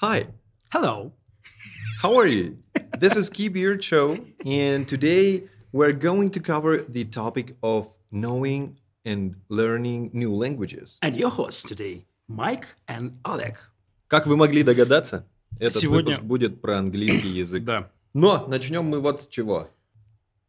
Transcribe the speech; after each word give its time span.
Hi, 0.00 0.26
Hello. 0.72 1.12
how 2.02 2.16
are 2.16 2.26
you? 2.26 2.56
This 2.98 3.16
is 3.16 3.28
Key 3.28 3.48
Beard 3.48 3.82
Show, 3.84 4.18
and 4.46 4.86
today 4.88 5.44
we're 5.72 5.92
going 5.92 6.30
to 6.30 6.40
cover 6.40 6.78
the 6.88 7.04
topic 7.04 7.54
of 7.62 7.88
knowing 8.10 8.76
and 9.04 9.34
learning 9.48 10.10
new 10.12 10.32
languages. 10.34 10.98
And 11.02 11.16
your 11.16 11.30
hosts 11.30 11.62
today, 11.62 12.04
Mike 12.28 12.66
and 12.88 13.12
Oleg. 13.24 13.56
Как 14.08 14.26
вы 14.26 14.36
могли 14.36 14.62
догадаться, 14.62 15.26
этот 15.58 15.82
Сегодня- 15.82 16.12
выпуск 16.16 16.22
будет 16.22 16.60
про 16.60 16.78
английский 16.78 17.28
язык. 17.28 17.64
Да. 17.64 17.90
Но 18.14 18.46
начнем 18.46 18.84
мы 18.84 19.00
вот 19.00 19.22
с 19.22 19.26
чего. 19.28 19.68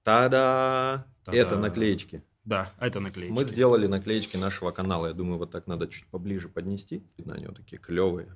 Та-да! 0.03 1.05
Та-да. 1.25 1.37
Это 1.37 1.57
наклеечки. 1.57 2.23
Да, 2.43 2.73
это 2.79 2.99
наклеечки. 2.99 3.31
Мы 3.33 3.45
сделали 3.45 3.85
наклеечки 3.85 4.35
нашего 4.37 4.71
канала. 4.71 5.07
Я 5.07 5.13
думаю, 5.13 5.37
вот 5.37 5.51
так 5.51 5.67
надо 5.67 5.87
чуть 5.87 6.05
поближе 6.07 6.49
поднести. 6.49 7.03
Видно, 7.17 7.35
они 7.35 7.45
вот 7.45 7.57
такие 7.57 7.77
клевые. 7.77 8.29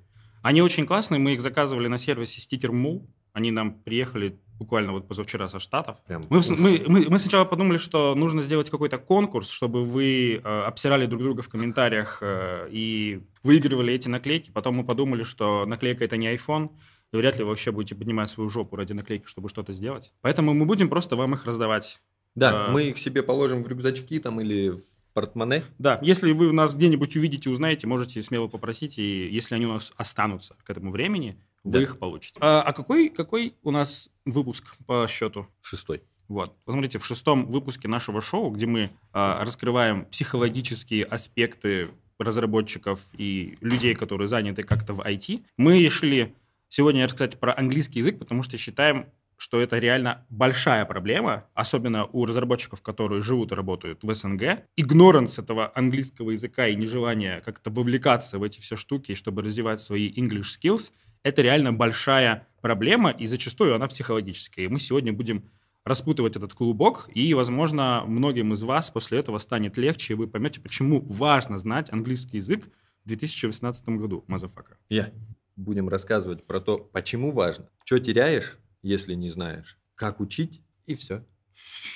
Они 0.46 0.62
очень 0.62 0.86
классные, 0.86 1.18
мы 1.18 1.34
их 1.34 1.42
заказывали 1.42 1.88
на 1.88 1.98
сервисе 1.98 2.40
Sticker 2.40 2.70
Mall. 2.70 3.08
Они 3.34 3.50
нам 3.50 3.74
приехали 3.74 4.40
буквально 4.60 4.92
вот 4.92 5.08
позавчера 5.08 5.48
со 5.48 5.60
Штатов. 5.60 5.98
Прям. 6.06 6.22
Мы, 6.30 6.40
мы, 6.56 6.84
мы, 6.88 7.10
мы 7.10 7.18
сначала 7.18 7.46
подумали, 7.46 7.78
что 7.78 8.14
нужно 8.14 8.44
сделать 8.44 8.70
какой-то 8.70 9.00
конкурс, 9.00 9.50
чтобы 9.50 9.84
вы 9.84 10.36
э, 10.36 10.40
обсирали 10.68 11.08
друг 11.08 11.24
друга 11.24 11.42
в 11.42 11.50
комментариях 11.50 12.20
э, 12.22 12.68
и 12.70 13.24
выигрывали 13.42 13.92
эти 13.92 14.08
наклейки. 14.08 14.52
Потом 14.52 14.76
мы 14.76 14.84
подумали, 14.86 15.24
что 15.24 15.66
наклейка 15.66 16.06
это 16.06 16.16
не 16.16 16.32
iPhone, 16.32 16.70
и 17.12 17.18
вряд 17.18 17.40
ли 17.40 17.44
вы 17.44 17.50
вообще 17.50 17.72
будете 17.72 17.96
поднимать 17.96 18.30
свою 18.30 18.52
жопу 18.52 18.76
ради 18.76 18.94
наклейки, 18.94 19.26
чтобы 19.26 19.50
что-то 19.50 19.74
сделать. 19.74 20.14
Поэтому 20.22 20.54
мы 20.54 20.68
будем 20.68 20.90
просто 20.90 21.16
вам 21.16 21.34
их 21.34 21.46
раздавать. 21.46 22.00
Да, 22.36 22.68
А. 22.68 22.72
мы 22.72 22.84
их 22.84 23.00
себе 23.00 23.24
положим 23.24 23.64
в 23.64 23.68
рюкзачки 23.68 24.20
там 24.20 24.40
или 24.42 24.70
в 24.70 24.82
портмоне. 25.16 25.64
Да, 25.80 25.98
если 26.04 26.32
вы 26.34 26.52
нас 26.52 26.76
где-нибудь 26.76 27.16
увидите, 27.16 27.50
узнаете, 27.50 27.88
можете 27.88 28.22
смело 28.22 28.48
попросить, 28.48 29.00
и 29.00 29.28
если 29.30 29.56
они 29.56 29.66
у 29.66 29.74
нас 29.74 29.92
останутся 29.98 30.56
к 30.64 30.70
этому 30.70 30.92
времени, 30.92 31.38
вы 31.64 31.72
Да. 31.72 31.82
их 31.82 31.98
получите. 31.98 32.38
А, 32.42 32.62
а 32.62 32.74
какой, 32.74 33.10
какой 33.10 33.56
у 33.64 33.72
нас 33.72 34.10
выпуск 34.26 34.76
по 34.86 35.08
счету? 35.10 35.48
Шестой. 35.62 36.04
Вот, 36.28 36.56
посмотрите, 36.66 37.00
в 37.00 37.06
шестом 37.06 37.46
выпуске 37.48 37.88
нашего 37.88 38.20
шоу, 38.22 38.50
где 38.52 38.66
мы 38.66 38.92
а, 39.14 39.44
раскрываем 39.44 40.06
психологические 40.06 41.06
аспекты 41.06 41.90
разработчиков 42.20 43.00
и 43.18 43.58
людей, 43.62 43.96
которые 43.96 44.28
заняты 44.28 44.64
как-то 44.64 44.94
в 44.94 45.02
IT, 45.02 45.44
мы 45.58 45.80
решили 45.82 46.34
сегодня 46.68 47.06
рассказать 47.06 47.40
про 47.40 47.56
английский 47.56 48.00
язык, 48.00 48.20
потому 48.20 48.44
что 48.44 48.58
считаем, 48.58 49.06
что 49.38 49.62
это 49.62 49.80
реально 49.80 50.26
большая 50.30 50.86
проблема, 50.86 51.48
особенно 51.54 52.06
у 52.06 52.26
разработчиков, 52.26 52.82
которые 52.82 53.22
живут 53.22 53.52
и 53.52 53.56
работают 53.56 54.04
в 54.04 54.14
СНГ. 54.14 54.64
Игноранс 54.76 55.40
этого 55.40 55.72
английского 55.76 56.32
языка 56.32 56.68
и 56.68 56.76
нежелание 56.76 57.42
как-то 57.42 57.70
вовлекаться 57.70 58.40
в 58.40 58.44
эти 58.44 58.62
все 58.62 58.76
штуки, 58.76 59.14
чтобы 59.14 59.42
развивать 59.42 59.82
свои 59.82 60.12
English 60.12 60.60
skills, 60.60 60.92
это 61.24 61.42
реально 61.42 61.74
большая 61.74 62.48
проблема, 62.62 63.10
и 63.10 63.26
зачастую 63.26 63.76
она 63.76 63.88
психологическая. 63.88 64.66
И 64.66 64.68
мы 64.68 64.80
сегодня 64.80 65.12
будем 65.12 65.50
распутывать 65.84 66.36
этот 66.36 66.54
клубок, 66.54 67.10
и, 67.14 67.34
возможно, 67.34 68.04
многим 68.06 68.54
из 68.54 68.64
вас 68.64 68.90
после 68.90 69.20
этого 69.20 69.38
станет 69.38 69.78
легче, 69.78 70.14
и 70.14 70.16
вы 70.16 70.28
поймете, 70.28 70.60
почему 70.60 71.02
важно 71.02 71.58
знать 71.58 71.92
английский 71.92 72.38
язык 72.38 72.68
в 73.04 73.08
2018 73.08 73.90
году, 73.90 74.24
motherfucker. 74.28 74.78
Я. 74.90 75.12
Будем 75.56 75.88
рассказывать 75.88 76.46
про 76.46 76.60
то, 76.60 76.78
почему 76.78 77.32
важно. 77.32 77.70
Что 77.86 78.00
теряешь, 78.00 78.58
если 78.86 79.16
не 79.16 79.30
знаешь. 79.30 79.78
Как 79.96 80.20
учить, 80.20 80.62
и 80.86 80.94
все. 80.94 81.26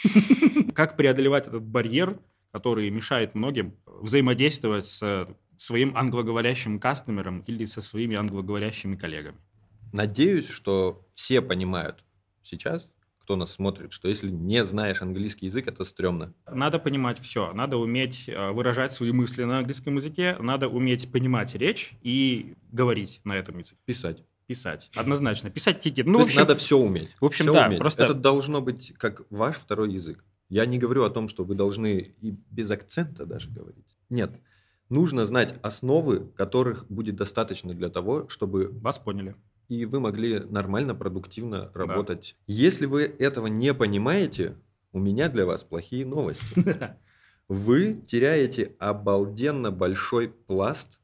Как 0.73 0.98
преодолевать 0.98 1.48
этот 1.48 1.64
барьер, 1.64 2.20
который 2.52 2.90
мешает 2.90 3.36
многим 3.36 3.76
взаимодействовать 3.86 4.88
с 4.88 5.28
своим 5.58 5.95
англоговорящим 5.95 6.80
кастомером 6.80 7.42
или 7.42 7.66
со 7.66 7.82
своими 7.82 8.16
англоговорящими 8.16 8.95
коллегами. 8.95 9.38
Надеюсь, 9.92 10.48
что 10.48 11.08
все 11.14 11.42
понимают 11.42 12.04
сейчас, 12.42 12.90
кто 13.20 13.36
нас 13.36 13.52
смотрит, 13.52 13.94
что 13.94 14.08
если 14.08 14.32
не 14.32 14.64
знаешь 14.64 15.04
английский 15.04 15.48
язык, 15.48 15.67
это 15.67 15.84
стрёмно. 15.86 16.34
Надо 16.50 16.80
понимать 16.80 17.20
все. 17.20 17.54
Надо 17.54 17.77
уметь 17.77 18.27
э, 18.27 18.52
выражать 18.52 18.94
свои 18.94 19.11
мысли 19.11 19.44
на 19.44 19.60
английском 19.60 19.98
языке, 19.98 20.38
надо 20.39 20.70
уметь 20.70 21.11
понимать 21.11 21.54
речь 21.54 21.92
и 22.02 22.56
говорить 22.71 23.21
на 23.26 23.33
этом 23.33 23.60
языке. 23.60 23.77
Писать. 23.86 24.23
Писать. 24.49 24.89
Однозначно. 24.95 25.52
Писать 25.52 25.80
тикет. 25.80 26.08
Ну, 26.08 26.14
То 26.14 26.20
есть 26.21 26.30
общем, 26.32 26.42
надо 26.42 26.55
все 26.55 26.76
уметь. 26.80 27.15
в 27.21 27.26
общем, 27.26 27.45
Всё 27.45 27.54
да, 27.54 27.67
уметь. 27.67 27.77
просто- 27.77 28.04
Это 28.04 28.15
должно 28.15 28.61
быть 28.61 28.93
как 28.98 29.21
ваш 29.30 29.55
второй 29.58 29.93
язык. 29.93 30.26
Я 30.49 30.65
не 30.65 30.80
говорю 30.80 31.04
о 31.04 31.11
том, 31.11 31.27
что 31.30 31.43
вы 31.43 31.54
должны 31.54 31.99
и 32.20 32.32
без 32.49 32.71
акцента 32.71 33.27
даже 33.27 33.52
говорить. 33.52 33.86
Нет. 34.09 34.32
Нужно 34.89 35.26
знать 35.26 35.54
основы, 35.61 36.32
которых 36.36 36.88
будет 36.89 37.15
достаточно 37.15 37.76
для 37.76 37.89
того, 37.89 38.27
чтобы 38.27 38.70
вас 38.71 38.98
поняли. 38.98 39.36
и 39.67 39.86
вы 39.86 39.99
могли 39.99 40.39
нормально, 40.39 40.95
продуктивно 40.95 41.70
работать. 41.76 42.36
Если 42.48 42.88
вы 42.88 43.04
этого 43.04 43.45
не 43.45 43.71
понимаете, 43.76 44.55
у 44.93 44.99
меня 44.99 45.30
для 45.30 45.45
вас 45.45 45.64
плохие 45.64 46.08
новости. 46.08 46.43
Вы 47.48 48.02
теряете 48.08 48.76
обалденно 48.80 49.71
большой 49.71 50.30
пласт 50.30 50.98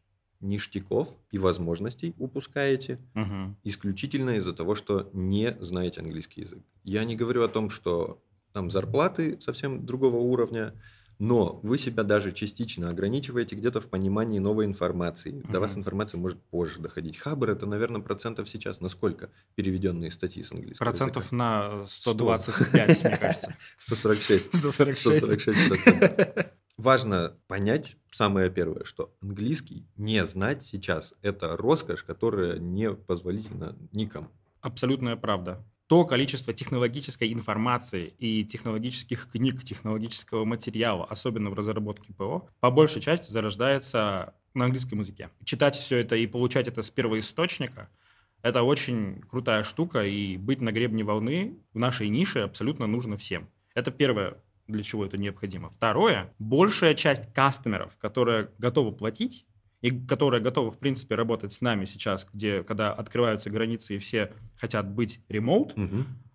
ништяков 0.45 1.09
и 1.31 1.37
возможностей 1.37 2.13
упускаете 2.17 2.99
Мгм. 3.13 3.57
исключительно 3.63 4.31
из-за 4.37 4.53
того, 4.53 4.75
что 4.75 5.09
не 5.13 5.57
знаете 5.59 6.01
английский 6.01 6.41
язык. 6.41 6.59
Я 6.83 7.03
не 7.03 7.15
говорю 7.15 7.43
о 7.43 7.47
том, 7.47 7.69
что 7.69 8.21
там 8.53 8.71
зарплаты 8.71 9.39
совсем 9.41 9.85
другого 9.85 10.17
уровня, 10.17 10.73
но 11.17 11.59
вы 11.63 11.77
себя 11.77 12.03
даже 12.03 12.33
частично 12.33 12.89
ограничиваете 12.89 13.55
где-то 13.55 13.79
в 13.79 13.89
понимании 13.89 14.39
новой 14.39 14.65
информации. 14.65 15.43
До 15.49 15.59
вас 15.61 15.77
информация 15.77 16.19
может 16.19 16.41
позже 16.51 16.79
доходить. 16.81 17.17
Хабр 17.17 17.49
это, 17.49 17.65
наверное, 17.65 18.01
процентов 18.01 18.49
сейчас 18.49 18.81
на 18.81 18.89
сколько 18.89 19.29
переведенные 19.55 20.11
статьи 20.11 20.43
с 20.43 20.51
английского 20.51 20.85
Процентов 20.85 21.23
языка? 21.23 21.35
на 21.37 21.87
125, 21.87 23.03
мне 23.03 23.17
кажется. 23.17 23.55
146. 23.77 24.53
146. 24.55 24.97
146 25.25 25.67
процентов. 25.69 26.45
Важно 26.77 27.37
понять, 27.47 27.95
самое 28.11 28.49
первое, 28.49 28.83
что 28.83 29.13
английский 29.21 29.85
не 29.95 30.25
знать 30.25 30.63
сейчас– 30.63 31.13
это 31.21 31.55
роскошь, 31.55 32.03
которая 32.03 32.59
не 32.59 32.91
позволительна 32.91 33.75
никому. 33.93 34.27
Абсолютная 34.61 35.15
правда. 35.15 35.63
То 35.87 36.03
количество 36.03 36.51
технологической 36.51 37.31
информации 37.31 38.13
и 38.17 38.43
технологических 38.43 39.29
книг, 39.31 39.63
технологического 39.63 40.43
материала, 40.43 41.05
особенно 41.05 41.49
в 41.49 41.53
разработке 41.53 42.11
ПО, 42.13 42.49
по 42.59 42.71
большей 42.71 43.01
части 43.01 43.31
зарождается 43.31 44.33
на 44.53 44.65
английском 44.65 44.99
языке. 44.99 45.29
Читать 45.43 45.75
все 45.75 45.97
это 45.97 46.15
и 46.15 46.27
получать 46.27 46.67
это 46.67 46.81
с 46.81 46.89
первоисточника– 46.89 47.89
это 48.45 48.61
очень 48.61 49.21
крутая 49.21 49.63
штука, 49.63 50.05
и 50.05 50.37
быть 50.37 50.61
на 50.61 50.71
гребне 50.71 51.03
волны 51.03 51.57
в 51.73 51.79
нашей 51.79 52.09
нише 52.09 52.41
абсолютно 52.41 52.85
нужно 52.85 53.17
всем. 53.17 53.49
Это 53.73 53.89
первое, 53.89 54.37
для 54.67 54.83
чего 54.83 55.05
это 55.05 55.17
необходимо. 55.17 55.69
Второе, 55.69 56.33
большая 56.39 56.95
часть 56.95 57.31
кастомеров, 57.33 57.97
которые 57.97 58.49
готовы 58.57 58.91
платить, 58.91 59.45
и 59.81 59.91
которая 59.91 60.41
готова, 60.41 60.71
в 60.71 60.79
принципе, 60.79 61.15
работать 61.15 61.53
с 61.53 61.61
нами 61.61 61.85
сейчас, 61.85 62.25
где, 62.33 62.63
когда 62.63 62.91
открываются 62.91 63.49
границы 63.49 63.95
и 63.95 63.99
все 63.99 64.33
хотят 64.57 64.89
быть 64.89 65.19
ремоут, 65.29 65.75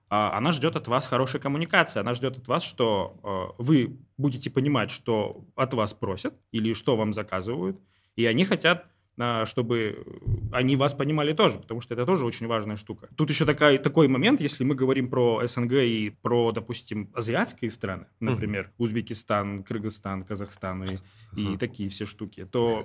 а, 0.09 0.37
она 0.37 0.53
ждет 0.53 0.77
от 0.77 0.89
вас 0.89 1.07
хорошей 1.07 1.41
коммуникации. 1.41 2.01
Она 2.01 2.15
ждет 2.15 2.39
от 2.39 2.49
вас, 2.49 2.65
что 2.65 3.21
э, 3.59 3.63
вы 3.63 3.97
будете 4.19 4.51
понимать, 4.51 4.91
что 4.91 5.45
от 5.55 5.73
вас 5.73 5.95
просят 5.95 6.35
или 6.51 6.75
что 6.75 6.97
вам 6.97 7.13
заказывают, 7.13 7.81
и 8.17 8.27
они 8.27 8.45
хотят 8.45 8.87
а, 8.87 8.91
чтобы 9.47 10.05
они 10.53 10.77
вас 10.77 10.95
понимали 10.95 11.33
тоже, 11.33 11.59
потому 11.59 11.81
что 11.81 11.95
это 11.95 12.07
тоже 12.07 12.25
очень 12.25 12.47
важная 12.47 12.77
штука. 12.77 13.09
Тут 13.17 13.31
еще 13.31 13.45
такая, 13.45 13.79
такой 13.79 14.09
момент, 14.09 14.41
если 14.41 14.65
мы 14.65 14.75
говорим 14.75 15.09
про 15.09 15.43
СНГ 15.47 15.73
и 15.73 16.11
про, 16.23 16.53
допустим, 16.53 17.11
азиатские 17.15 17.71
страны, 17.71 18.07
например, 18.21 18.73
Узбекистан, 18.79 19.63
Кыргызстан, 19.63 20.25
Казахстан 20.25 20.85
и, 20.85 20.97
и 21.37 21.41
Мгм. 21.41 21.59
такие 21.59 21.89
все 21.89 22.07
штуки, 22.07 22.45
то 22.45 22.85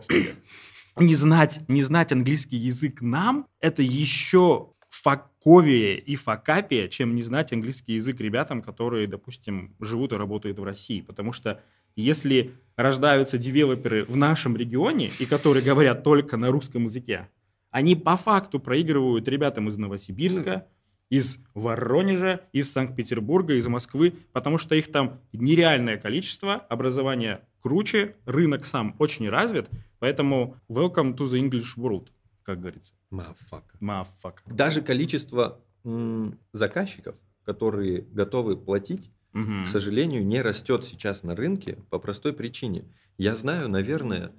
не 0.98 1.16
знать, 1.16 1.62
не 1.68 1.82
знать 1.82 2.12
английский 2.12 2.58
язык 2.58 3.02
нам, 3.02 3.48
это 3.60 3.82
еще 3.82 4.72
факовее 4.90 6.00
и 6.00 6.16
факапее, 6.16 6.90
чем 6.90 7.16
не 7.16 7.22
знать 7.22 7.52
английский 7.52 7.94
язык 7.94 8.20
ребятам, 8.22 8.62
которые, 8.62 9.08
допустим, 9.08 9.76
живут 9.80 10.14
и 10.14 10.16
работают 10.16 10.58
в 10.58 10.64
России. 10.64 11.02
Потому 11.02 11.34
что 11.34 11.62
если 11.96 12.54
рождаются 12.76 13.38
девелоперы 13.38 14.04
в 14.06 14.16
нашем 14.16 14.56
регионе, 14.56 15.12
и 15.20 15.26
которые 15.26 15.64
говорят 15.64 16.04
только 16.04 16.38
на 16.38 16.50
русском 16.50 16.86
языке, 16.86 17.30
они 17.72 17.96
по 17.96 18.18
факту 18.18 18.60
проигрывают 18.60 19.28
ребятам 19.28 19.70
из 19.70 19.78
Новосибирска, 19.78 20.68
из 21.10 21.38
Воронежа, 21.54 22.42
из 22.52 22.72
Санкт-Петербурга, 22.72 23.56
из 23.56 23.68
Москвы, 23.68 24.14
потому 24.34 24.58
что 24.58 24.76
их 24.76 24.92
там 24.92 25.20
нереальное 25.34 25.98
количество, 25.98 26.56
образование 26.56 27.42
круче, 27.62 28.16
рынок 28.26 28.66
сам 28.66 28.96
очень 29.00 29.30
развит, 29.30 29.70
поэтому 30.00 30.58
welcome 30.70 31.16
to 31.16 31.26
the 31.26 31.40
English 31.40 31.78
world, 31.78 32.08
как 32.44 32.60
говорится. 32.60 32.94
Мафак. 33.10 33.64
Мафак. 33.80 34.44
Даже 34.46 34.82
количество 34.82 35.62
м, 35.84 36.40
заказчиков, 36.54 37.16
которые 37.44 38.02
готовы 38.02 38.58
платить, 38.58 39.12
К 39.36 39.68
сожалению, 39.68 40.26
не 40.26 40.42
растет 40.42 40.86
сейчас 40.86 41.24
на 41.24 41.36
рынке 41.36 41.78
по 41.90 42.00
простой 42.00 42.32
причине. 42.34 42.86
Я 43.18 43.36
знаю, 43.36 43.68
наверное, 43.68 44.32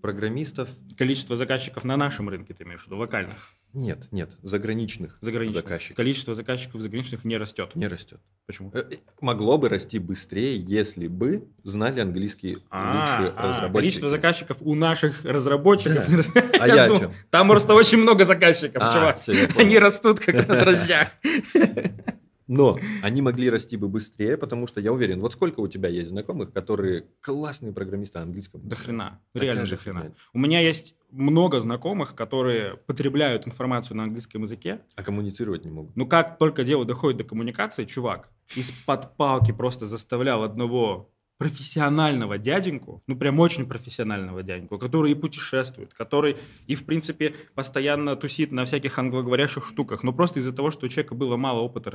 программистов, 0.00 0.68
Количество 0.96 1.36
заказчиков 1.36 1.84
на 1.84 1.96
нашем 1.96 2.28
рынке, 2.28 2.54
ты 2.54 2.64
имеешь 2.64 2.82
в 2.82 2.86
виду, 2.86 2.96
локальных. 2.96 3.34
Нет, 3.74 4.08
нет, 4.10 4.30
заграничных, 4.42 5.18
Заграничных. 5.20 5.62
заказчиков. 5.62 5.96
Количество 5.98 6.32
заказчиков 6.34 6.80
заграничных 6.80 7.24
не 7.26 7.36
растет. 7.36 7.74
Не 7.74 7.86
растет. 7.86 8.18
Почему? 8.46 8.70
Э, 8.72 8.78
э, 8.90 8.96
Могло 9.20 9.58
бы 9.58 9.68
расти 9.68 9.98
быстрее, 9.98 10.56
если 10.58 11.06
бы 11.06 11.46
знали 11.64 12.00
английский 12.00 12.56
А, 12.70 13.32
а, 13.36 13.46
разработчики. 13.48 13.74
количество 13.76 14.08
заказчиков 14.08 14.56
у 14.62 14.74
наших 14.74 15.22
разработчиков. 15.24 16.06
Да. 16.34 16.42
А 16.58 16.66
я 16.66 16.84
о 16.84 16.88
думал, 16.88 17.00
чем? 17.00 17.12
Там 17.30 17.48
просто 17.48 17.74
очень 17.74 17.98
много 17.98 18.24
заказчиков, 18.24 18.80
А, 18.82 18.92
чувак. 18.92 19.18
я. 19.28 19.48
Они 19.62 19.78
растут 19.78 20.20
как 20.20 20.34
на 20.48 20.56
дрожжах. 20.64 21.08
Но 22.48 22.78
они 23.02 23.22
могли 23.22 23.48
расти 23.50 23.76
бы 23.76 23.88
быстрее, 23.88 24.36
потому 24.36 24.66
что 24.66 24.80
я 24.80 24.92
уверен, 24.92 25.20
вот 25.20 25.34
сколько 25.34 25.60
у 25.60 25.68
тебя 25.68 25.88
есть 25.88 26.08
знакомых, 26.08 26.52
которые 26.52 27.06
классные 27.20 27.72
программисты 27.72 28.18
английского? 28.18 28.60
До 28.62 28.74
хрена. 28.74 29.20
Такая 29.32 29.48
Реально 29.50 29.66
же 29.66 29.76
до 29.76 29.82
хрена. 29.82 30.00
хрена. 30.00 30.14
У 30.32 30.38
меня 30.38 30.60
есть 30.60 30.94
много 31.10 31.60
знакомых, 31.60 32.14
которые 32.14 32.76
потребляют 32.76 33.46
информацию 33.46 33.96
на 33.98 34.04
английском 34.04 34.42
языке, 34.42 34.80
А 34.96 35.02
коммуницировать 35.02 35.64
не 35.64 35.70
могут. 35.70 35.94
но 35.96 36.06
как 36.06 36.38
только 36.38 36.64
дело 36.64 36.84
доходит 36.84 37.18
до 37.18 37.24
коммуникации, 37.24 37.84
чувак 37.84 38.30
из-под 38.56 39.16
палки 39.16 39.52
просто 39.52 39.86
заставлял 39.86 40.42
одного 40.42 41.10
профессионального 41.38 42.36
дяденьку, 42.36 43.02
ну 43.06 43.16
прям 43.16 43.38
очень 43.38 43.66
профессионального 43.66 44.42
дяденьку, 44.42 44.78
который 44.78 45.12
и 45.12 45.14
путешествует, 45.14 45.94
который 45.94 46.36
и 46.66 46.74
в 46.74 46.84
принципе 46.84 47.34
постоянно 47.54 48.16
тусит 48.16 48.52
на 48.52 48.64
всяких 48.64 48.98
англоговорящих 48.98 49.64
штуках, 49.64 50.02
но 50.02 50.12
просто 50.12 50.40
из-за 50.40 50.52
того, 50.52 50.70
что 50.70 50.86
у 50.86 50.88
человека 50.88 51.14
было 51.14 51.36
мало 51.36 51.60
опыта 51.60 51.90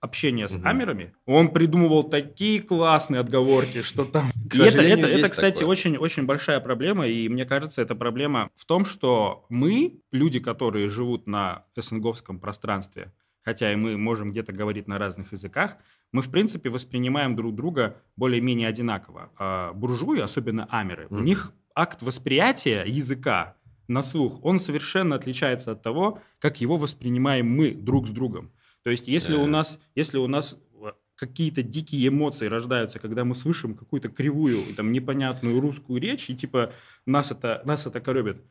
общения 0.00 0.48
с 0.48 0.56
Мгм. 0.56 0.66
амерами, 0.66 1.14
он 1.26 1.50
придумывал 1.52 2.04
такие 2.04 2.60
классные 2.60 3.20
отговорки, 3.20 3.82
что 3.82 4.04
там... 4.04 4.30
И 4.52 4.58
это, 4.58 4.82
это, 4.82 5.06
это, 5.06 5.28
кстати, 5.28 5.58
такое. 5.60 5.68
очень, 5.70 5.96
очень 5.96 6.24
большая 6.24 6.58
проблема, 6.60 7.06
и 7.06 7.28
мне 7.28 7.44
кажется, 7.44 7.82
эта 7.82 7.94
проблема 7.94 8.50
в 8.56 8.64
том, 8.64 8.84
что 8.84 9.44
мы, 9.48 10.00
люди, 10.10 10.40
которые 10.40 10.88
живут 10.88 11.26
на 11.28 11.64
СНГовском 11.76 12.40
пространстве, 12.40 13.12
хотя 13.42 13.72
и 13.72 13.76
мы 13.76 13.96
можем 13.96 14.32
где-то 14.32 14.52
говорить 14.52 14.88
на 14.88 14.98
разных 14.98 15.32
языках, 15.32 15.76
мы, 16.12 16.22
в 16.22 16.30
принципе, 16.30 16.70
воспринимаем 16.70 17.36
друг 17.36 17.54
друга 17.54 17.96
более-менее 18.16 18.68
одинаково. 18.68 19.30
А 19.38 19.72
буржуи, 19.72 20.20
особенно 20.20 20.64
амеры, 20.70 21.06
у 21.10 21.14
Мгм. 21.16 21.24
них 21.24 21.52
акт 21.74 22.02
восприятия 22.02 22.84
языка 22.86 23.56
на 23.88 24.02
слух, 24.02 24.44
он 24.44 24.58
совершенно 24.58 25.16
отличается 25.16 25.72
от 25.72 25.82
того, 25.82 26.20
как 26.38 26.60
его 26.60 26.76
воспринимаем 26.76 27.48
мы 27.48 27.72
друг 27.72 28.06
с 28.08 28.10
другом. 28.10 28.50
То 28.82 28.90
есть, 28.90 29.08
если 29.08 29.34
у 29.34 29.42
Да. 29.44 29.46
нас, 29.50 29.78
если 29.94 30.18
у 30.18 30.26
нас 30.26 30.56
э, 30.82 30.92
какие-то 31.16 31.62
дикие 31.62 32.08
эмоции 32.08 32.46
рождаются, 32.46 32.98
когда 32.98 33.24
мы 33.24 33.34
слышим 33.34 33.74
какую-то 33.74 34.08
кривую, 34.08 34.58
и 34.68 34.72
там, 34.72 34.90
непонятную 34.92 35.60
русскую 35.60 36.00
речь, 36.00 36.30
и 36.30 36.36
типа 36.36 36.72
нас 37.06 37.30
это, 37.30 37.62
нас 37.66 37.86
это 37.86 38.00
коробит. 38.00 38.42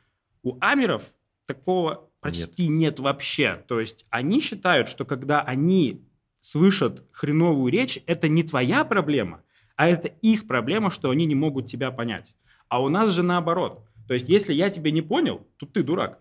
У 0.44 0.58
амеров 0.62 1.04
такого 1.48 2.10
почти 2.22 2.68
нет. 2.68 3.00
вообще. 3.00 3.64
То 3.68 3.80
есть 3.80 4.06
они 4.10 4.40
считают, 4.40 4.88
что 4.88 5.04
когда 5.06 5.42
они 5.42 6.06
слышат 6.42 7.04
хреновую 7.12 7.72
речь, 7.72 8.00
это 8.06 8.28
не 8.28 8.44
твоя 8.44 8.86
проблема, 8.86 9.42
а 9.76 9.88
это 9.88 10.08
их 10.08 10.48
проблема, 10.48 10.90
что 10.92 11.10
они 11.10 11.26
не 11.26 11.36
могут 11.36 11.68
тебя 11.68 11.92
понять. 11.92 12.36
А 12.68 12.82
у 12.82 12.90
нас 12.90 13.10
же 13.12 13.24
наоборот. 13.24 13.84
То 14.08 14.14
есть 14.14 14.28
если 14.30 14.54
я 14.54 14.70
тебя 14.70 14.92
не 14.92 15.02
понял, 15.02 15.46
то 15.58 15.66
ты 15.66 15.84
дурак. 15.84 16.20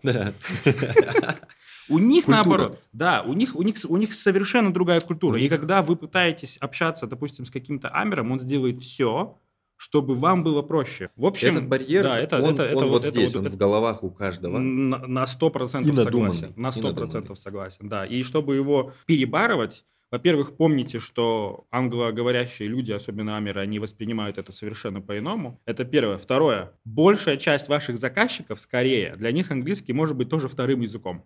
У 1.91 1.97
них 1.97 2.25
Культура. 2.25 2.35
наоборот. 2.35 2.79
Да, 2.93 3.23
у 3.23 3.33
них, 3.33 3.55
у, 3.55 3.63
них, 3.63 3.75
у 3.87 3.97
них 3.97 4.13
совершенно 4.13 4.71
другая 4.71 4.99
культура. 5.01 5.39
И 5.39 5.49
когда 5.49 5.81
вы 5.81 5.95
пытаетесь 5.95 6.57
общаться, 6.57 7.07
допустим, 7.07 7.45
с 7.47 7.51
каким-то 7.51 7.87
амером, 7.89 8.31
он 8.31 8.39
сделает 8.39 8.79
все, 8.79 9.39
чтобы 9.75 10.13
вам 10.13 10.43
было 10.43 10.61
проще. 10.61 11.09
В 11.15 11.25
общем, 11.25 11.51
Этот 11.57 11.67
барьер, 11.67 12.03
да, 12.03 12.19
это, 12.19 12.43
он, 12.43 12.53
это, 12.53 12.63
это 12.63 12.77
он 12.85 12.89
вот 12.89 13.05
это 13.05 13.11
здесь, 13.11 13.33
вот- 13.33 13.39
он 13.39 13.45
это- 13.47 13.55
в 13.55 13.57
головах 13.57 14.03
у 14.03 14.11
каждого. 14.11 14.59
на, 14.59 14.99
на 15.07 15.23
100% 15.25 15.81
И 15.87 15.91
надуманный, 15.91 16.33
согласен. 16.33 16.53
На 16.55 16.67
и 16.67 16.71
100% 16.71 16.83
надуманный. 16.83 17.35
согласен, 17.35 17.89
да. 17.89 18.05
И 18.05 18.21
чтобы 18.21 18.55
его 18.55 18.93
перебарывать, 19.07 19.83
во-первых, 20.11 20.57
помните, 20.57 20.99
что 20.99 21.67
англоговорящие 21.69 22.67
люди, 22.67 22.91
особенно 22.91 23.37
амеры, 23.37 23.61
они 23.61 23.79
воспринимают 23.79 24.37
это 24.37 24.51
совершенно 24.51 25.01
по-иному. 25.01 25.61
Это 25.65 25.85
первое. 25.85 26.17
Второе. 26.17 26.73
Большая 26.83 27.37
часть 27.37 27.67
ваших 27.67 27.97
заказчиков, 27.97 28.59
скорее, 28.59 29.15
для 29.15 29.31
них 29.31 29.51
английский 29.51 29.93
может 29.93 30.15
быть 30.15 30.29
тоже 30.29 30.47
вторым 30.47 30.81
языком. 30.81 31.25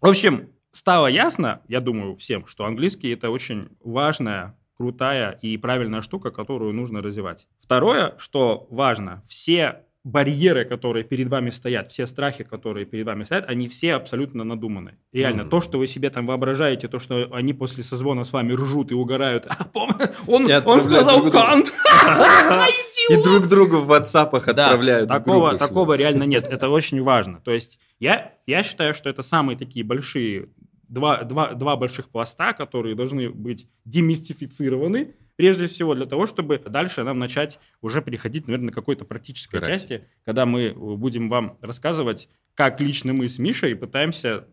В 0.00 0.06
общем, 0.06 0.50
стало 0.72 1.06
ясно, 1.06 1.62
я 1.68 1.80
думаю, 1.80 2.16
всем, 2.16 2.46
что 2.46 2.64
английский 2.64 3.10
это 3.10 3.30
очень 3.30 3.68
важная, 3.80 4.58
крутая 4.76 5.30
и 5.42 5.56
правильная 5.58 6.02
штука, 6.02 6.30
которую 6.30 6.72
нужно 6.72 7.02
развивать. 7.02 7.46
Второе, 7.60 8.14
что 8.18 8.66
важно, 8.70 9.22
все 9.28 9.84
барьеры, 10.04 10.64
которые 10.64 11.04
перед 11.04 11.28
вами 11.28 11.50
стоят, 11.50 11.90
все 11.92 12.06
страхи, 12.06 12.42
которые 12.44 12.86
перед 12.86 13.06
вами 13.06 13.22
стоят, 13.24 13.48
они 13.48 13.68
все 13.68 13.94
абсолютно 13.94 14.42
надуманы. 14.44 14.96
Реально, 15.12 15.42
Мгм. 15.42 15.50
то, 15.50 15.60
что 15.60 15.78
вы 15.78 15.86
себе 15.86 16.10
там 16.10 16.26
воображаете, 16.26 16.88
то, 16.88 16.98
что 16.98 17.28
они 17.32 17.52
после 17.54 17.84
созвона 17.84 18.24
с 18.24 18.32
вами 18.32 18.52
ржут 18.52 18.90
и 18.90 18.94
угорают, 18.94 19.46
«А, 19.48 19.64
пом- 19.72 20.12
он, 20.26 20.48
И 20.50 20.52
он 20.64 20.82
сказал 20.82 21.20
друг 21.20 21.32
кант. 21.32 21.72
И 23.10 23.16
друг 23.22 23.46
другу 23.48 23.78
в 23.78 23.90
WhatsApp 23.92 24.36
отправляют. 24.36 25.08
такого, 25.08 25.56
такого 25.58 25.94
реально 25.94 26.24
нет. 26.24 26.46
Это 26.50 26.68
очень 26.68 27.00
важно. 27.02 27.40
То 27.44 27.52
есть 27.52 27.78
я, 28.00 28.32
я 28.46 28.62
считаю, 28.62 28.94
что 28.94 29.08
это 29.08 29.22
самые 29.22 29.56
такие 29.58 29.84
большие, 29.84 30.48
два, 30.88 31.22
два, 31.22 31.52
два 31.54 31.76
больших 31.76 32.08
пласта, 32.08 32.52
которые 32.52 32.94
должны 32.94 33.28
быть 33.30 33.66
демистифицированы, 33.84 35.14
прежде 35.42 35.66
всего 35.66 35.96
для 35.96 36.06
того, 36.06 36.26
чтобы 36.26 36.56
дальше 36.58 37.02
нам 37.02 37.18
начать 37.18 37.58
уже 37.80 38.00
переходить, 38.00 38.46
наверное, 38.46 38.66
на 38.66 38.72
какой-то 38.72 39.04
практической 39.04 39.58
Карать. 39.58 39.80
части, 39.80 40.04
когда 40.24 40.46
мы 40.46 40.66
э, 40.66 40.72
будем 40.72 41.28
вам 41.28 41.58
рассказывать, 41.60 42.28
как 42.54 42.80
лично 42.80 43.12
мы 43.12 43.28
с 43.28 43.40
Мишей 43.40 43.74
пытаемся 43.74 44.46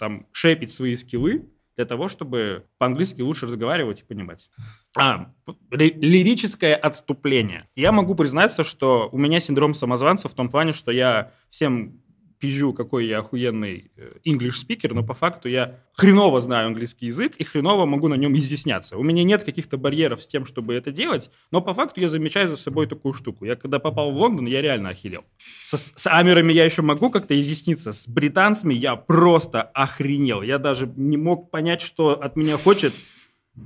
там 0.00 0.26
шепить 0.32 0.72
свои 0.72 0.96
скиллы 0.96 1.48
для 1.76 1.84
того, 1.84 2.08
чтобы 2.08 2.64
по-английски 2.78 3.20
лучше 3.20 3.46
разговаривать 3.46 4.00
и 4.00 4.04
понимать. 4.04 4.50
А, 4.98 5.32
ли- 5.70 5.94
лирическое 5.94 6.74
отступление. 6.74 7.68
Я 7.76 7.92
могу 7.92 8.16
признаться, 8.16 8.64
что 8.64 9.08
у 9.12 9.18
меня 9.18 9.38
синдром 9.38 9.74
самозванца 9.74 10.28
в 10.28 10.34
том 10.34 10.48
плане, 10.48 10.72
что 10.72 10.90
я 10.90 11.30
всем 11.50 12.02
пизжу, 12.42 12.72
какой 12.72 13.06
я 13.06 13.20
охуенный 13.20 13.92
э, 13.96 14.14
English 14.26 14.66
speaker, 14.66 14.92
но 14.92 15.04
по 15.04 15.14
факту 15.14 15.48
я 15.48 15.78
хреново 15.94 16.40
знаю 16.40 16.66
английский 16.66 17.06
язык 17.06 17.36
и 17.36 17.44
хреново 17.44 17.86
могу 17.86 18.08
на 18.08 18.14
нем 18.14 18.34
изъясняться. 18.34 18.96
У 18.96 19.04
меня 19.04 19.22
нет 19.22 19.44
каких-то 19.44 19.76
барьеров 19.76 20.20
с 20.20 20.26
тем, 20.26 20.44
чтобы 20.44 20.74
это 20.74 20.90
делать, 20.90 21.30
но 21.52 21.60
по 21.60 21.72
факту 21.72 22.00
я 22.00 22.08
замечаю 22.08 22.48
за 22.48 22.56
собой 22.56 22.88
такую 22.88 23.14
штуку. 23.14 23.44
Я 23.44 23.54
когда 23.54 23.78
попал 23.78 24.10
в 24.10 24.16
Лондон, 24.16 24.46
я 24.46 24.60
реально 24.60 24.88
охерел. 24.88 25.24
Со- 25.62 25.76
с 25.76 26.06
амерами 26.08 26.52
я 26.52 26.64
еще 26.64 26.82
могу 26.82 27.10
как-то 27.10 27.38
изъясниться, 27.38 27.92
с 27.92 28.08
британцами 28.08 28.74
я 28.74 28.96
просто 28.96 29.62
охренел. 29.62 30.42
Я 30.42 30.58
даже 30.58 30.92
не 30.96 31.16
мог 31.16 31.52
понять, 31.52 31.80
что 31.80 32.20
от 32.20 32.34
меня 32.34 32.56
хочет 32.58 32.92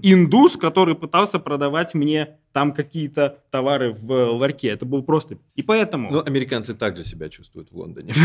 индус, 0.03 0.57
который 0.57 0.95
пытался 0.95 1.39
продавать 1.39 1.95
мне 1.95 2.39
там 2.53 2.73
какие-то 2.73 3.39
товары 3.51 3.93
в 3.93 4.33
ларьке. 4.33 4.69
Это 4.69 4.85
был 4.85 5.03
просто... 5.03 5.39
И 5.55 5.63
поэтому... 5.63 6.11
Ну, 6.11 6.23
американцы 6.25 6.75
также 6.75 7.05
себя 7.05 7.29
чувствуют 7.29 7.71
в 7.71 7.77
Лондоне. 7.77 8.13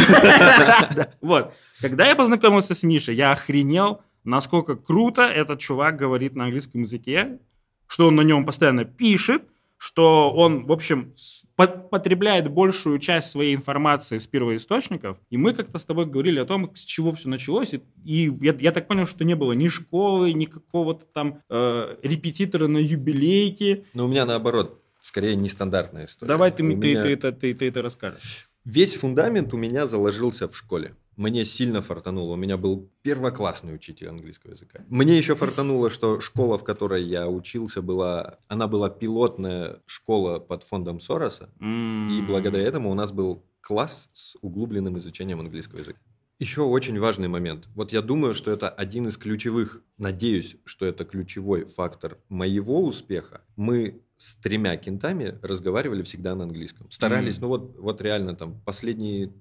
Вот. 1.21 1.53
Когда 1.79 2.07
я 2.07 2.15
познакомился 2.15 2.73
с 2.73 2.83
Мишей, 2.83 3.15
я 3.15 3.31
охренел, 3.31 4.01
насколько 4.23 4.75
круто 4.75 5.23
этот 5.23 5.59
чувак 5.59 5.97
говорит 5.97 6.35
на 6.35 6.45
английском 6.45 6.81
языке, 6.81 7.39
что 7.87 8.07
он 8.07 8.15
на 8.15 8.21
нем 8.21 8.45
постоянно 8.45 8.85
пишет, 8.85 9.43
что 9.81 10.31
он, 10.31 10.67
в 10.67 10.71
общем, 10.71 11.15
потребляет 11.55 12.51
большую 12.51 13.00
часть 13.00 13.31
своей 13.31 13.55
информации 13.55 14.19
с 14.19 14.27
первоисточников. 14.27 15.17
И 15.31 15.38
мы 15.38 15.55
как-то 15.55 15.79
с 15.79 15.85
тобой 15.85 16.05
говорили 16.05 16.38
о 16.38 16.45
том, 16.45 16.71
с 16.75 16.85
чего 16.85 17.11
все 17.13 17.29
началось. 17.29 17.73
И, 17.73 17.81
и 18.05 18.31
я, 18.41 18.55
я 18.59 18.71
так 18.73 18.88
понял, 18.88 19.07
что 19.07 19.25
не 19.25 19.35
было 19.35 19.53
ни 19.53 19.69
школы, 19.69 20.33
ни 20.33 20.45
какого-то 20.45 21.05
там 21.05 21.41
э, 21.50 21.95
репетитора 22.03 22.67
на 22.67 22.77
юбилейке. 22.77 23.85
Но 23.95 24.05
у 24.05 24.07
меня 24.07 24.25
наоборот, 24.25 24.79
скорее 25.01 25.35
нестандартная 25.35 26.05
история. 26.05 26.27
Давай 26.27 26.51
ты, 26.51 26.57
ты, 26.57 26.63
меня- 26.63 27.01
ты, 27.01 27.09
это, 27.13 27.31
ты, 27.31 27.51
ты 27.55 27.67
это 27.67 27.81
расскажешь. 27.81 28.51
Весь 28.63 28.93
фундамент 28.93 29.51
у 29.51 29.57
меня 29.57 29.88
заложился 29.88 30.47
в 30.47 30.55
школе. 30.55 30.95
Мне 31.17 31.45
сильно 31.45 31.81
фартануло. 31.81 32.33
У 32.33 32.35
меня 32.37 32.57
был 32.57 32.89
первоклассный 33.01 33.75
учитель 33.75 34.07
английского 34.07 34.51
языка. 34.51 34.79
Мне 34.89 35.17
еще 35.17 35.35
фартануло, 35.35 35.89
что 35.89 36.19
школа, 36.21 36.57
в 36.57 36.63
которой 36.63 37.03
я 37.03 37.27
учился, 37.27 37.81
была, 37.81 38.39
она 38.47 38.67
была 38.67 38.89
пилотная 38.89 39.81
школа 39.85 40.39
под 40.39 40.63
фондом 40.63 40.99
Сороса. 41.01 41.49
И 41.59 42.21
благодаря 42.25 42.63
этому 42.63 42.89
у 42.91 42.93
нас 42.93 43.11
был 43.11 43.43
класс 43.59 44.09
с 44.13 44.35
углубленным 44.41 44.97
изучением 44.97 45.39
английского 45.41 45.79
языка. 45.79 45.99
Еще 46.39 46.63
очень 46.63 46.97
важный 46.99 47.27
момент. 47.27 47.67
Вот 47.75 47.91
я 47.91 48.01
думаю, 48.01 48.33
что 48.33 48.49
это 48.49 48.67
один 48.67 49.07
из 49.07 49.15
ключевых, 49.17 49.83
надеюсь, 49.99 50.55
что 50.65 50.87
это 50.87 51.05
ключевой 51.05 51.65
фактор 51.65 52.17
моего 52.29 52.83
успеха. 52.83 53.41
Мы 53.55 54.01
с 54.17 54.37
тремя 54.37 54.75
кентами 54.77 55.37
разговаривали 55.43 56.01
всегда 56.01 56.33
на 56.33 56.45
английском. 56.45 56.89
Старались, 56.89 57.35
Мгм. 57.37 57.41
ну 57.41 57.47
вот, 57.49 57.75
вот 57.77 58.01
реально 58.01 58.35
там 58.35 58.59
последние 58.65 59.31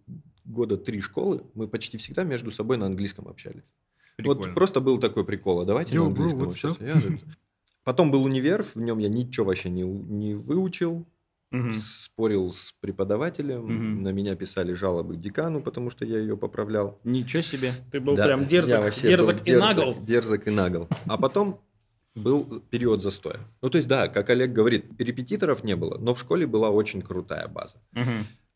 года 0.45 0.77
три 0.77 1.01
школы 1.01 1.45
мы 1.55 1.69
почти 1.69 1.99
всегда 1.99 2.25
между 2.25 2.51
собой 2.51 2.77
на 2.77 2.87
английском 2.87 3.29
общались. 3.29 3.65
Прикольно. 4.17 4.43
Вот 4.43 4.55
просто 4.55 4.81
был 4.81 4.99
такой 4.99 5.25
прикол, 5.25 5.61
а 5.61 5.65
давайте 5.65 5.95
Yo, 5.95 6.09
на 6.09 6.15
bro, 6.15 6.31
английском 6.31 6.75
же- 6.79 7.19
Потом 7.85 8.11
был 8.11 8.23
универ, 8.25 8.63
в 8.63 8.77
нем 8.77 8.99
я 8.99 9.09
ничего 9.09 9.47
вообще 9.47 9.71
не, 9.71 9.83
не 9.83 10.35
выучил. 10.35 11.07
угу. 11.51 11.73
спорил 11.75 12.53
с 12.53 12.73
преподавателем, 12.81 13.65
угу. 13.65 13.73
на 14.03 14.13
меня 14.13 14.37
писали 14.37 14.73
жалобы 14.73 15.17
декану, 15.17 15.61
потому 15.63 15.91
что 15.91 16.05
я 16.05 16.19
ее 16.19 16.37
поправлял. 16.37 17.01
Ничего 17.05 17.43
себе, 17.43 17.73
ты 17.91 17.99
был 18.01 18.15
да, 18.15 18.27
прям 18.27 18.47
дерзок, 18.47 18.95
дерзок 19.03 19.41
и 19.41 19.45
дерзок, 19.45 19.77
нагл. 19.77 19.97
Дерзок 20.05 20.47
и 20.47 20.51
нагл. 20.51 20.89
А 21.07 21.17
потом 21.17 21.61
был 22.15 22.61
период 22.71 23.03
застоя. 23.03 23.41
Ну, 23.63 23.71
то 23.71 23.79
есть, 23.79 23.89
да, 23.89 24.09
как 24.09 24.31
Олег 24.31 24.53
говорит, 24.53 24.87
репетиторов 25.01 25.65
не 25.65 25.77
было, 25.77 25.99
но 25.99 26.15
в 26.15 26.21
школе 26.21 26.47
была 26.47 26.71
очень 26.71 27.03
крутая 27.03 27.49
база. 27.49 27.77
Угу. 27.95 28.11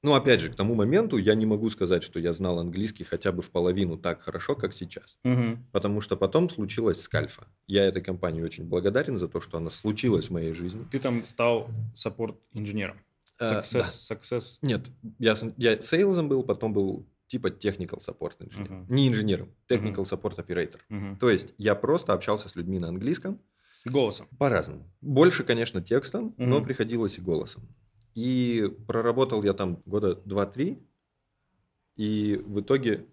Ну, 0.05 0.15
опять 0.15 0.41
же, 0.41 0.51
к 0.51 0.55
тому 0.55 0.75
моменту 0.75 1.17
я 1.17 1.35
не 1.35 1.47
могу 1.47 1.71
сказать, 1.71 2.03
что 2.03 2.21
я 2.21 2.35
знал 2.35 2.59
английский 2.59 3.05
хотя 3.05 3.33
бы 3.33 3.41
в 3.41 3.51
половину 3.51 3.97
так 3.97 4.21
хорошо, 4.21 4.55
как 4.55 4.75
сейчас. 4.75 5.17
Угу. 5.25 5.59
Потому 5.73 6.03
что 6.03 6.15
потом 6.15 6.51
случилась 6.51 7.01
скальфа. 7.01 7.47
Я 7.67 7.87
этой 7.87 8.03
компании 8.03 8.43
очень 8.43 8.65
благодарен 8.65 9.17
за 9.17 9.29
то, 9.29 9.41
что 9.41 9.57
она 9.57 9.71
случилась 9.71 10.27
в 10.27 10.31
моей 10.31 10.53
жизни. 10.53 10.85
Ты 10.93 10.99
там 10.99 11.25
стал 11.25 11.71
саппорт-инженером? 11.95 12.99
Success, 13.41 13.63
uh, 13.63 14.09
да. 14.11 14.15
success. 14.15 14.59
Нет, 14.61 14.91
я, 15.19 15.37
я 15.57 15.81
сейлзом 15.81 16.29
был, 16.29 16.43
потом 16.43 16.75
был 16.75 17.09
типа 17.29 17.47
technical 17.47 17.99
support 17.99 18.35
инженер. 18.41 18.71
Uh-huh. 18.71 18.85
Не 18.91 19.09
инженером, 19.09 19.55
technical 19.71 20.05
uh-huh. 20.05 20.21
support 20.21 20.37
operator. 20.37 20.81
Uh-huh. 20.91 21.19
То 21.19 21.31
есть 21.31 21.55
я 21.57 21.75
просто 21.75 22.13
общался 22.13 22.51
с 22.51 22.57
людьми 22.57 22.79
на 22.79 22.89
английском. 22.89 23.41
Голосом? 23.87 24.29
По-разному. 24.39 24.93
Больше, 25.01 25.45
конечно, 25.45 25.81
текстом, 25.81 26.35
uh-huh. 26.37 26.45
но 26.45 26.63
приходилось 26.63 27.17
и 27.17 27.23
голосом. 27.23 27.75
И 28.14 28.71
проработал 28.87 29.42
я 29.42 29.54
там 29.54 29.83
года 29.87 30.21
2-3, 30.25 30.80
и 31.97 32.40
в 32.44 32.61
итоге... 32.61 33.06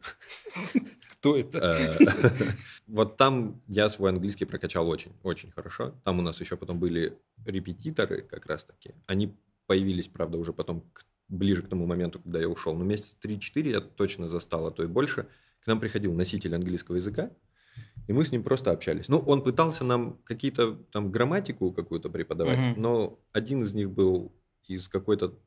Кто 1.12 1.38
это? 1.38 1.60
Э, 1.60 2.06
вот 2.88 3.16
там 3.16 3.62
я 3.68 3.90
свой 3.90 4.10
английский 4.10 4.46
прокачал 4.46 4.90
очень-очень 4.90 5.52
хорошо. 5.52 5.94
Там 6.04 6.18
у 6.18 6.24
нас 6.24 6.40
еще 6.40 6.58
потом 6.58 6.80
были 6.80 7.16
репетиторы 7.46 8.24
как 8.24 8.48
раз-таки. 8.48 8.96
Они 9.06 9.38
появились, 9.68 10.08
правда, 10.08 10.40
уже 10.40 10.52
потом 10.52 10.84
ближе 11.28 11.62
к 11.62 11.70
тому 11.70 11.86
моменту, 11.86 12.20
когда 12.20 12.40
я 12.40 12.50
ушел. 12.50 12.76
Но 12.76 12.84
месяца 12.84 13.16
3-4 13.24 13.70
я 13.70 13.82
точно 13.82 14.28
застал, 14.28 14.66
а 14.66 14.72
то 14.72 14.84
и 14.84 14.88
больше. 14.88 15.28
К 15.64 15.68
нам 15.68 15.80
приходил 15.80 16.12
носитель 16.14 16.56
английского 16.56 16.96
языка, 16.96 17.30
и 18.08 18.14
мы 18.14 18.26
с 18.26 18.32
ним 18.32 18.44
просто 18.44 18.72
общались. 18.72 19.08
Ну, 19.08 19.20
он 19.20 19.44
пытался 19.44 19.84
нам 19.84 20.18
какие-то 20.24 20.74
там 20.92 21.12
грамматику 21.12 21.72
какую-то 21.72 22.10
преподавать, 22.10 22.58
uh-huh. 22.58 22.80
но 22.80 23.20
один 23.32 23.62
из 23.62 23.76
них 23.76 23.92
был 23.92 24.34
из 24.68 24.88
какой-то 24.88 25.38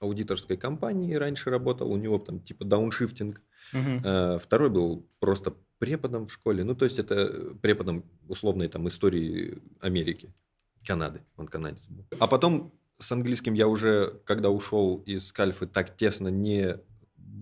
аудиторской 0.00 0.56
компании 0.56 1.14
раньше 1.14 1.50
работал, 1.50 1.90
у 1.90 1.96
него 1.96 2.18
там 2.18 2.40
типа 2.40 2.64
дауншифтинг. 2.64 3.40
Uh-huh. 3.72 4.38
Второй 4.38 4.70
был 4.70 5.08
просто 5.18 5.54
преподом 5.78 6.26
в 6.26 6.32
школе. 6.32 6.64
Ну, 6.64 6.74
то 6.74 6.84
есть 6.84 6.98
это 6.98 7.54
преподом 7.60 8.04
условной 8.28 8.68
там 8.68 8.86
истории 8.88 9.60
Америки, 9.80 10.32
Канады. 10.86 11.22
Он 11.36 11.48
канадец 11.48 11.88
был. 11.88 12.06
А 12.18 12.26
потом 12.26 12.72
с 12.98 13.10
английским 13.12 13.54
я 13.54 13.66
уже, 13.68 14.20
когда 14.24 14.50
ушел 14.50 15.02
из 15.06 15.32
Кальфы, 15.32 15.66
так 15.66 15.96
тесно 15.96 16.28
не 16.28 16.76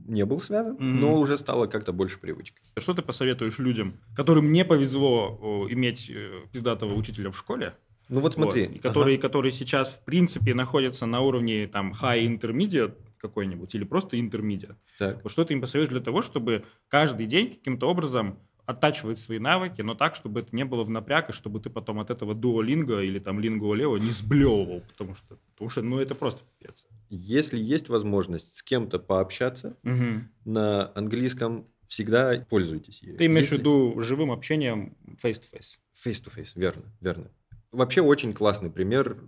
не 0.08 0.24
был 0.24 0.40
связан, 0.40 0.76
mm-hmm. 0.76 0.84
но 0.84 1.18
уже 1.18 1.36
стало 1.36 1.66
как-то 1.66 1.92
больше 1.92 2.18
привычкой. 2.20 2.62
Что 2.78 2.94
ты 2.94 3.02
посоветуешь 3.02 3.58
людям, 3.58 4.00
которым 4.14 4.52
не 4.52 4.64
повезло 4.64 5.66
иметь 5.68 6.08
э, 6.08 6.42
пиздатого 6.52 6.94
учителя 6.94 7.30
в 7.30 7.36
школе, 7.36 7.76
ну 8.08 8.20
вот 8.20 8.34
смотри. 8.34 8.68
Вот, 8.68 8.80
которые, 8.80 9.16
ага. 9.16 9.22
которые 9.22 9.52
сейчас, 9.52 9.94
в 9.94 10.04
принципе, 10.04 10.54
находятся 10.54 11.06
на 11.06 11.20
уровне 11.20 11.66
там 11.66 11.92
high 11.92 12.24
intermediate 12.26 12.94
какой-нибудь 13.18 13.74
или 13.74 13.84
просто 13.84 14.16
intermediate. 14.16 14.76
Так. 14.98 15.22
Вот 15.22 15.32
что 15.32 15.44
ты 15.44 15.54
им 15.54 15.60
посоветуешь 15.60 15.92
для 15.92 16.04
того, 16.04 16.22
чтобы 16.22 16.64
каждый 16.88 17.26
день 17.26 17.50
каким-то 17.50 17.88
образом 17.88 18.38
оттачивать 18.66 19.18
свои 19.18 19.38
навыки, 19.38 19.80
но 19.80 19.94
так, 19.94 20.16
чтобы 20.16 20.40
это 20.40 20.54
не 20.54 20.64
было 20.64 20.82
в 20.82 20.90
напряг, 20.90 21.30
и 21.30 21.32
чтобы 21.32 21.60
ты 21.60 21.70
потом 21.70 22.00
от 22.00 22.10
этого 22.10 22.34
дуолинга 22.34 23.00
или 23.00 23.20
там 23.20 23.38
лингуолео 23.38 23.96
не 23.96 24.10
сблевывал, 24.10 24.82
потому 24.88 25.14
что, 25.14 25.38
потому 25.52 25.70
что 25.70 25.82
ну, 25.82 26.00
это 26.00 26.14
просто 26.16 26.42
пипец. 26.58 26.84
Если 27.08 27.58
есть 27.58 27.88
возможность 27.88 28.56
с 28.56 28.62
кем-то 28.62 28.98
пообщаться 28.98 29.76
угу. 29.84 30.24
на 30.44 30.90
английском, 30.96 31.68
всегда 31.86 32.44
пользуйтесь 32.50 33.02
ею. 33.02 33.16
Ты 33.16 33.26
имеешь 33.26 33.44
Если... 33.44 33.56
в 33.56 33.58
виду 33.60 34.00
живым 34.00 34.32
общением 34.32 34.96
face-to-face? 35.22 35.78
Face-to-face, 36.04 36.50
верно, 36.56 36.82
верно. 37.00 37.30
Вообще 37.76 38.00
очень 38.00 38.32
классный 38.32 38.70
пример. 38.70 39.18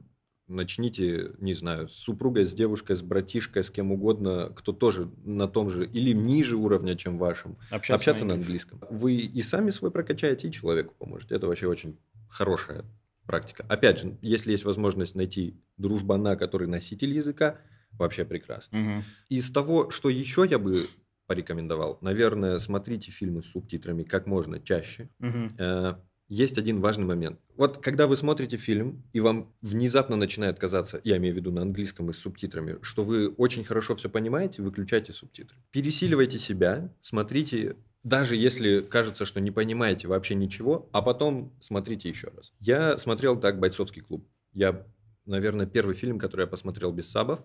Начните, 0.47 1.33
не 1.41 1.53
знаю, 1.53 1.91
с 1.91 1.97
супругой, 1.97 2.47
с 2.47 2.55
девушкой, 2.55 2.97
с 2.97 3.03
братишкой, 3.03 3.63
с 3.63 3.71
кем 3.71 3.93
угодно, 3.93 4.51
кто 4.57 4.73
тоже 4.73 5.11
на 5.25 5.47
том 5.47 5.69
же 5.69 5.85
или 5.85 6.13
ниже 6.13 6.57
уровня, 6.57 6.97
чем 6.97 7.19
вашим, 7.19 7.59
общаться, 7.71 7.95
общаться 7.95 8.25
на 8.25 8.35
английском. 8.35 8.81
Вы 8.89 9.17
и 9.17 9.43
сами 9.43 9.69
свой 9.69 9.91
прокачаете, 9.91 10.49
и 10.49 10.53
человеку 10.53 10.95
поможете. 10.99 11.35
Это 11.35 11.47
вообще 11.47 11.67
очень 11.67 11.99
хорошая 12.31 12.87
практика. 13.27 13.67
Опять 13.69 14.01
же, 14.01 14.17
если 14.23 14.53
есть 14.53 14.65
возможность 14.65 15.15
найти 15.15 15.61
дружбана, 15.77 16.35
который 16.37 16.67
носитель 16.67 17.13
языка, 17.13 17.59
вообще 17.93 18.25
прекрасно. 18.25 18.81
Угу. 18.81 19.05
Из 19.29 19.51
того, 19.51 19.91
что 19.91 20.09
еще 20.09 20.47
я 20.49 20.59
бы 20.59 20.87
порекомендовал, 21.27 21.99
наверное, 22.01 22.59
смотрите 22.59 23.11
фильмы 23.11 23.43
с 23.43 23.51
субтитрами 23.51 24.03
как 24.03 24.27
можно 24.27 24.59
чаще. 24.59 25.11
Угу 25.21 25.99
есть 26.29 26.59
один 26.59 26.81
важный 26.81 27.07
момент. 27.07 27.41
Вот 27.57 27.79
когда 27.79 28.07
вы 28.07 28.17
смотрите 28.17 28.57
фильм, 28.57 29.03
и 29.13 29.21
вам 29.21 29.53
внезапно 29.63 30.17
начинает 30.17 30.59
казаться, 30.59 31.01
я 31.05 31.17
имею 31.17 31.35
в 31.35 31.37
виду 31.37 31.51
на 31.51 31.63
английском 31.63 32.11
и 32.11 32.13
с 32.13 32.19
субтитрами, 32.19 32.79
что 32.83 33.03
вы 33.03 33.29
очень 33.29 33.65
хорошо 33.65 33.97
все 33.97 34.09
понимаете, 34.09 34.63
выключайте 34.63 35.13
субтитры. 35.13 35.57
Пересиливайте 35.71 36.39
себя, 36.39 36.93
смотрите, 37.01 37.77
даже 38.03 38.37
если 38.37 38.81
кажется, 38.81 39.25
что 39.25 39.41
не 39.41 39.51
понимаете 39.51 40.07
вообще 40.09 40.35
ничего, 40.35 40.89
а 40.93 41.03
потом 41.03 41.53
смотрите 41.61 42.09
еще 42.09 42.29
раз. 42.29 42.53
Я 42.61 42.99
смотрел 42.99 43.41
так 43.41 43.59
«Бойцовский 43.59 44.03
клуб». 44.03 44.29
Я, 44.53 44.87
наверное, 45.25 45.67
первый 45.67 45.95
фильм, 45.95 46.19
который 46.19 46.43
я 46.43 46.47
посмотрел 46.47 46.93
без 46.93 47.11
сабов. 47.11 47.41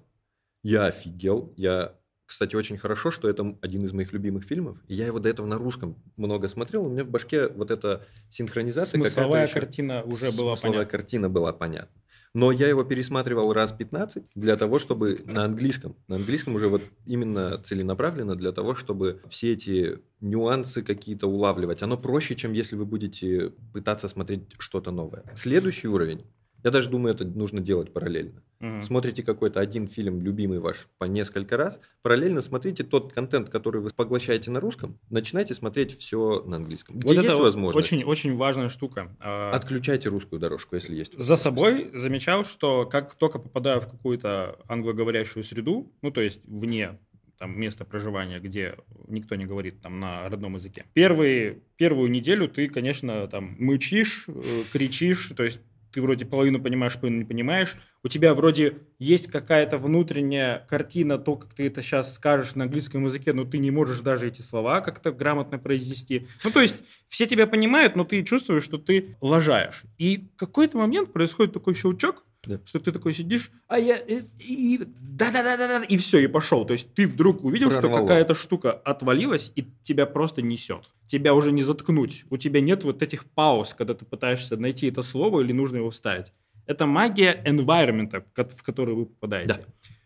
Я 0.62 0.86
офигел, 0.86 1.54
я 1.58 1.96
кстати, 2.25 2.56
очень 2.56 2.77
хорошо, 2.77 3.12
что 3.12 3.30
это 3.30 3.56
один 3.62 3.86
из 3.86 3.94
моих 3.94 4.13
любимых 4.13 4.44
фильмов. 4.46 4.77
Я 4.88 5.06
его 5.06 5.20
до 5.20 5.30
этого 5.30 5.46
на 5.46 5.58
русском 5.58 6.01
много 6.18 6.48
смотрел. 6.48 6.86
У 6.86 6.89
меня 6.89 7.03
в 7.03 7.10
башке 7.10 7.48
вот 7.48 7.72
эта 7.72 8.06
синхронизация. 8.30 9.00
Смысловая 9.00 9.48
картина 9.48 10.03
уже 10.03 10.32
была 10.32 10.56
Смысловая 10.56 10.80
понятна. 10.80 10.86
картина 10.86 11.30
была 11.30 11.53
понятна. 11.53 12.01
Но 12.36 12.51
я 12.51 12.68
его 12.68 12.84
пересматривал 12.84 13.53
раз 13.53 13.72
15 13.72 14.24
для 14.34 14.56
того, 14.56 14.80
чтобы 14.80 15.18
на 15.25 15.46
английском, 15.46 15.96
на 16.08 16.15
английском 16.15 16.56
уже 16.56 16.68
вот 16.68 16.82
именно 17.06 17.60
целенаправленно 17.60 18.36
для 18.36 18.51
того, 18.51 18.74
чтобы 18.74 19.22
все 19.30 19.51
эти 19.51 20.00
нюансы 20.20 20.82
какие-то 20.82 21.27
улавливать. 21.27 21.84
Оно 21.84 21.96
проще, 21.96 22.36
чем 22.36 22.53
если 22.53 22.75
вы 22.75 22.86
будете 22.86 23.51
пытаться 23.72 24.08
смотреть 24.08 24.46
что-то 24.58 24.89
новое. 24.89 25.24
Следующий 25.36 25.88
уровень 25.88 26.25
я 26.63 26.72
даже 26.72 26.89
думаю, 26.89 27.13
это 27.13 27.25
нужно 27.25 27.60
делать 27.60 27.91
параллельно. 27.91 28.41
Угу. 28.62 28.84
Смотрите 28.84 29.24
какой-то 29.24 29.60
один 29.60 29.88
фильм, 29.88 30.22
любимый 30.22 30.60
ваш, 30.60 30.88
по 30.98 31.05
несколько 31.05 31.58
раз. 31.58 31.79
Параллельно 32.01 32.41
смотрите 32.41 32.84
тот 32.84 33.12
контент, 33.12 33.50
который 33.50 33.82
вы 33.82 33.89
поглощаете 33.89 34.50
на 34.51 34.60
русском. 34.60 34.98
Начинайте 35.10 35.53
смотреть 35.53 35.98
все 35.98 36.41
на 36.46 36.58
английском. 36.58 36.98
Где 36.98 37.08
вот 37.08 37.15
есть 37.15 37.27
это 37.27 37.38
возможность. 37.38 37.91
Очень, 37.91 38.05
очень 38.05 38.36
важная 38.36 38.70
штука. 38.70 39.15
А, 39.20 39.51
Отключайте 39.51 40.10
русскую 40.10 40.39
дорожку, 40.39 40.75
если 40.75 40.96
есть. 40.96 41.20
За 41.20 41.36
собой 41.36 41.91
замечал, 41.93 42.46
что 42.46 42.86
как 42.86 43.15
только 43.15 43.39
попадаю 43.39 43.82
в 43.82 43.88
какую-то 43.88 44.60
англоговорящую 44.67 45.43
среду, 45.43 45.91
ну 46.01 46.12
то 46.12 46.22
есть 46.22 46.41
вне 46.46 46.98
там 47.38 47.60
место 47.60 47.84
проживания, 47.84 48.39
где 48.39 48.77
никто 49.10 49.36
не 49.36 49.46
говорит 49.46 49.82
там 49.82 50.00
на 50.00 50.29
родном 50.29 50.55
языке. 50.55 50.86
Первые, 50.93 51.60
первую 51.75 52.10
неделю 52.10 52.48
ты, 52.48 52.70
конечно, 52.70 53.27
там 53.27 53.58
мычишь, 53.60 54.25
э, 54.29 54.63
кричишь, 54.72 55.34
то 55.36 55.43
есть 55.43 55.60
ты 55.93 56.01
вроде 56.01 56.25
половину 56.25 56.62
понимаешь, 56.62 56.95
половину 56.95 57.19
не 57.19 57.27
понимаешь. 57.27 57.75
У 58.03 58.07
тебя 58.07 58.33
вроде 58.33 58.77
есть 59.00 59.27
какая-то 59.27 59.77
внутренняя 59.77 60.65
картина, 60.69 61.17
то, 61.17 61.35
как 61.35 61.53
ты 61.53 61.67
это 61.67 61.81
сейчас 61.81 62.13
скажешь 62.15 62.55
на 62.55 62.65
английском 62.65 63.05
языке, 63.05 63.31
но 63.31 63.45
ты 63.45 63.59
не 63.59 63.71
можешь 63.71 64.00
даже 64.00 64.27
эти 64.27 64.41
слова 64.41 64.81
как-то 64.81 65.12
грамотно 65.12 65.59
произнести. 65.59 66.27
Ну, 66.43 66.51
то 66.51 66.62
есть 66.62 66.75
все 67.07 67.27
тебя 67.27 67.45
понимают, 67.47 67.95
но 67.95 68.03
ты 68.03 68.23
чувствуешь, 68.23 68.63
что 68.63 68.77
ты 68.77 69.15
лажаешь. 69.21 69.83
И 69.97 70.29
в 70.35 70.39
какой-то 70.39 70.77
момент 70.77 71.13
происходит 71.13 71.53
такой 71.53 71.75
щелчок, 71.75 72.25
да. 72.45 72.59
Что 72.65 72.79
ты 72.79 72.91
такой 72.91 73.13
сидишь, 73.13 73.51
а 73.67 73.79
я 73.79 73.97
и 73.97 74.79
да-да-да-да, 75.00 75.83
и 75.83 75.97
все, 75.97 76.19
и 76.19 76.27
пошел. 76.27 76.65
То 76.65 76.73
есть 76.73 76.93
ты 76.93 77.07
вдруг 77.07 77.43
увидел, 77.43 77.69
Прорвало. 77.69 77.97
что 77.97 78.01
какая-то 78.01 78.35
штука 78.35 78.71
отвалилась, 78.71 79.51
и 79.55 79.65
тебя 79.83 80.05
просто 80.05 80.41
несет. 80.41 80.89
Тебя 81.07 81.33
уже 81.33 81.51
не 81.51 81.63
заткнуть. 81.63 82.25
У 82.29 82.38
тебя 82.38 82.59
нет 82.59 82.83
вот 82.83 83.01
этих 83.01 83.25
пауз, 83.25 83.73
когда 83.73 83.93
ты 83.93 84.05
пытаешься 84.05 84.57
найти 84.57 84.88
это 84.88 85.03
слово 85.03 85.41
или 85.41 85.53
нужно 85.53 85.77
его 85.77 85.89
вставить. 85.89 86.33
Это 86.65 86.85
магия 86.85 87.41
environment, 87.45 88.23
в 88.35 88.63
который 88.63 88.95
вы 88.95 89.05
попадаете. 89.05 89.53
Да. 89.53 89.59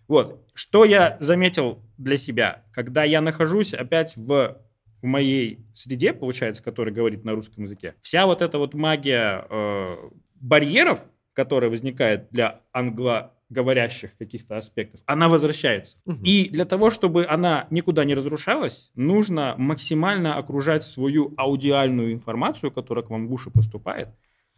Вот. 0.07 0.47
Что 0.53 0.85
я 0.85 1.17
заметил 1.19 1.79
для 1.97 2.17
себя, 2.17 2.65
когда 2.71 3.03
я 3.03 3.21
нахожусь 3.21 3.73
опять 3.73 4.15
в 4.15 4.57
в 5.01 5.05
моей 5.05 5.65
среде, 5.73 6.13
получается, 6.13 6.63
который 6.63 6.91
говорит 6.91 7.23
на 7.23 7.33
русском 7.33 7.65
языке, 7.65 7.95
вся 8.01 8.25
вот 8.25 8.41
эта 8.41 8.57
вот 8.57 8.73
магия 8.73 9.45
э, 9.49 9.95
барьеров, 10.35 11.03
которая 11.37 11.69
возникает 11.69 12.29
для 12.31 12.61
англоговорящих 12.73 14.17
каких-то 14.17 14.57
аспектов, 14.57 15.01
она 15.05 15.29
возвращается. 15.29 15.97
Угу. 16.05 16.23
И 16.23 16.49
для 16.49 16.65
того, 16.65 16.89
чтобы 16.89 17.27
она 17.27 17.67
никуда 17.69 18.05
не 18.05 18.15
разрушалась, 18.15 18.89
нужно 18.95 19.53
максимально 19.59 20.35
окружать 20.35 20.83
свою 20.83 21.35
аудиальную 21.37 22.11
информацию, 22.11 22.71
которая 22.71 23.05
к 23.05 23.11
вам 23.11 23.27
в 23.27 23.33
уши 23.33 23.51
поступает, 23.51 24.07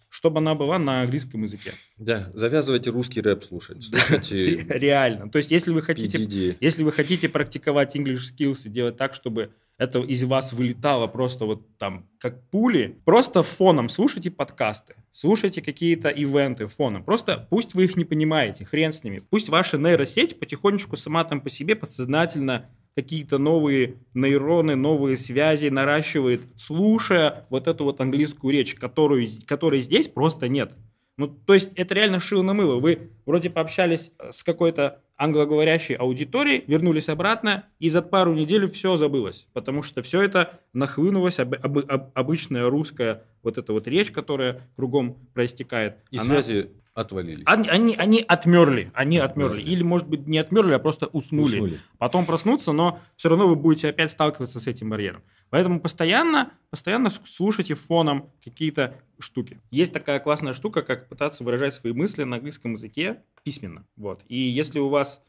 чтобы 0.08 0.38
она 0.38 0.56
была 0.56 0.80
на 0.80 1.02
английском 1.02 1.44
языке. 1.44 1.74
Да, 1.98 2.32
завязывайте 2.34 2.92
русский 2.92 3.20
рэп 3.20 3.44
слушать. 3.44 3.84
Слушайте 3.84 4.66
Реально. 4.70 5.30
То 5.30 5.38
есть, 5.40 5.52
если 5.52 5.72
вы 5.72 5.82
хотите, 5.82 6.56
если 6.62 6.84
вы 6.84 6.94
хотите 6.94 7.28
практиковать 7.28 7.94
English 7.98 8.22
skills 8.34 8.62
и 8.68 8.70
делать 8.70 8.96
так, 8.96 9.14
чтобы 9.16 9.52
это 9.80 10.02
из 10.02 10.24
вас 10.24 10.54
вылетало 10.54 11.08
просто 11.08 11.46
вот 11.46 11.78
там 11.78 12.06
как 12.20 12.44
пули, 12.50 13.00
просто 13.06 13.42
фоном 13.42 13.90
слушайте 13.90 14.30
подкасты, 14.30 14.96
слушайте 15.14 15.62
какие-то 15.62 16.10
ивенты 16.10 16.68
фоном. 16.68 17.04
Просто 17.04 17.48
пусть 17.50 17.74
вы 17.74 17.86
их 17.86 17.96
не 17.96 18.04
понимаете, 18.06 18.66
хрен 18.66 18.92
с 18.92 19.04
ними. 19.04 19.24
Пусть 19.30 19.50
ваша 19.50 19.78
нейросеть 19.78 20.38
потихонечку 20.38 20.98
сама 20.98 21.24
там 21.24 21.40
по 21.40 21.50
себе 21.50 21.76
подсознательно 21.76 22.70
какие-то 22.94 23.38
новые 23.38 23.96
нейроны, 24.14 24.76
новые 24.76 25.16
связи 25.16 25.68
наращивает, 25.68 26.42
слушая 26.58 27.48
вот 27.50 27.68
эту 27.68 27.86
вот 27.86 28.02
английскую 28.02 28.52
речь, 28.52 28.76
которую, 28.76 29.26
которой 29.48 29.80
здесь 29.80 30.10
просто 30.10 30.50
нет. 30.50 30.76
Ну, 31.20 31.28
то 31.28 31.54
есть 31.54 31.72
это 31.76 31.94
реально 31.96 32.22
шило 32.22 32.44
на 32.44 32.54
мыло. 32.54 32.80
Вы 32.80 33.10
вроде 33.26 33.50
пообщались 33.50 34.14
с 34.30 34.42
какой-то 34.42 35.02
англоговорящей 35.18 35.96
аудиторией, 35.96 36.64
вернулись 36.66 37.10
обратно, 37.10 37.66
и 37.78 37.90
за 37.90 38.02
пару 38.02 38.34
недель 38.34 38.72
все 38.72 38.96
забылось, 38.96 39.46
потому 39.52 39.84
что 39.84 40.02
все 40.02 40.22
это 40.22 40.62
нахлынулось, 40.72 41.40
об, 41.40 41.56
об, 41.56 41.80
об, 41.80 42.12
обычная 42.14 42.70
русская 42.70 43.26
вот 43.44 43.58
эта 43.58 43.74
вот 43.74 43.86
речь, 43.86 44.12
которая 44.12 44.62
кругом 44.78 45.18
проистекает. 45.34 45.98
И 46.10 46.18
она... 46.18 46.42
связи 46.42 46.72
отвалились. 46.94 47.44
Они, 47.46 47.70
они, 47.70 47.96
они 47.96 48.26
отмерли, 48.28 48.92
они 48.94 49.18
отмерли. 49.18 49.62
Или, 49.62 49.84
может 49.84 50.08
быть, 50.08 50.28
не 50.28 50.38
отмерли, 50.38 50.74
а 50.74 50.80
просто 50.80 51.08
уснули. 51.08 51.56
уснули. 51.56 51.80
Потом 51.98 52.26
проснуться, 52.26 52.72
но 52.72 53.00
все 53.16 53.30
равно 53.30 53.48
вы 53.48 53.56
будете 53.56 53.90
опять 53.90 54.12
сталкиваться 54.12 54.60
с 54.60 54.68
этим 54.68 54.90
барьером. 54.90 55.24
Поэтому 55.50 55.80
постоянно, 55.80 56.52
постоянно 56.70 57.10
слушайте 57.26 57.74
фоном 57.74 58.32
какие-то 58.44 58.96
штуки. 59.20 59.60
Есть 59.72 59.94
такая 59.94 60.20
классная 60.20 60.54
штука, 60.54 60.82
как 60.82 61.10
пытаться 61.10 61.44
выражать 61.44 61.74
свои 61.74 61.94
мысли 61.94 62.24
на 62.24 62.38
английском 62.38 62.74
языке 62.74 63.24
письменно. 63.44 63.86
Вот. 63.96 64.24
И 64.28 64.38
если 64.38 64.80
у 64.80 64.90
вас 64.90 65.22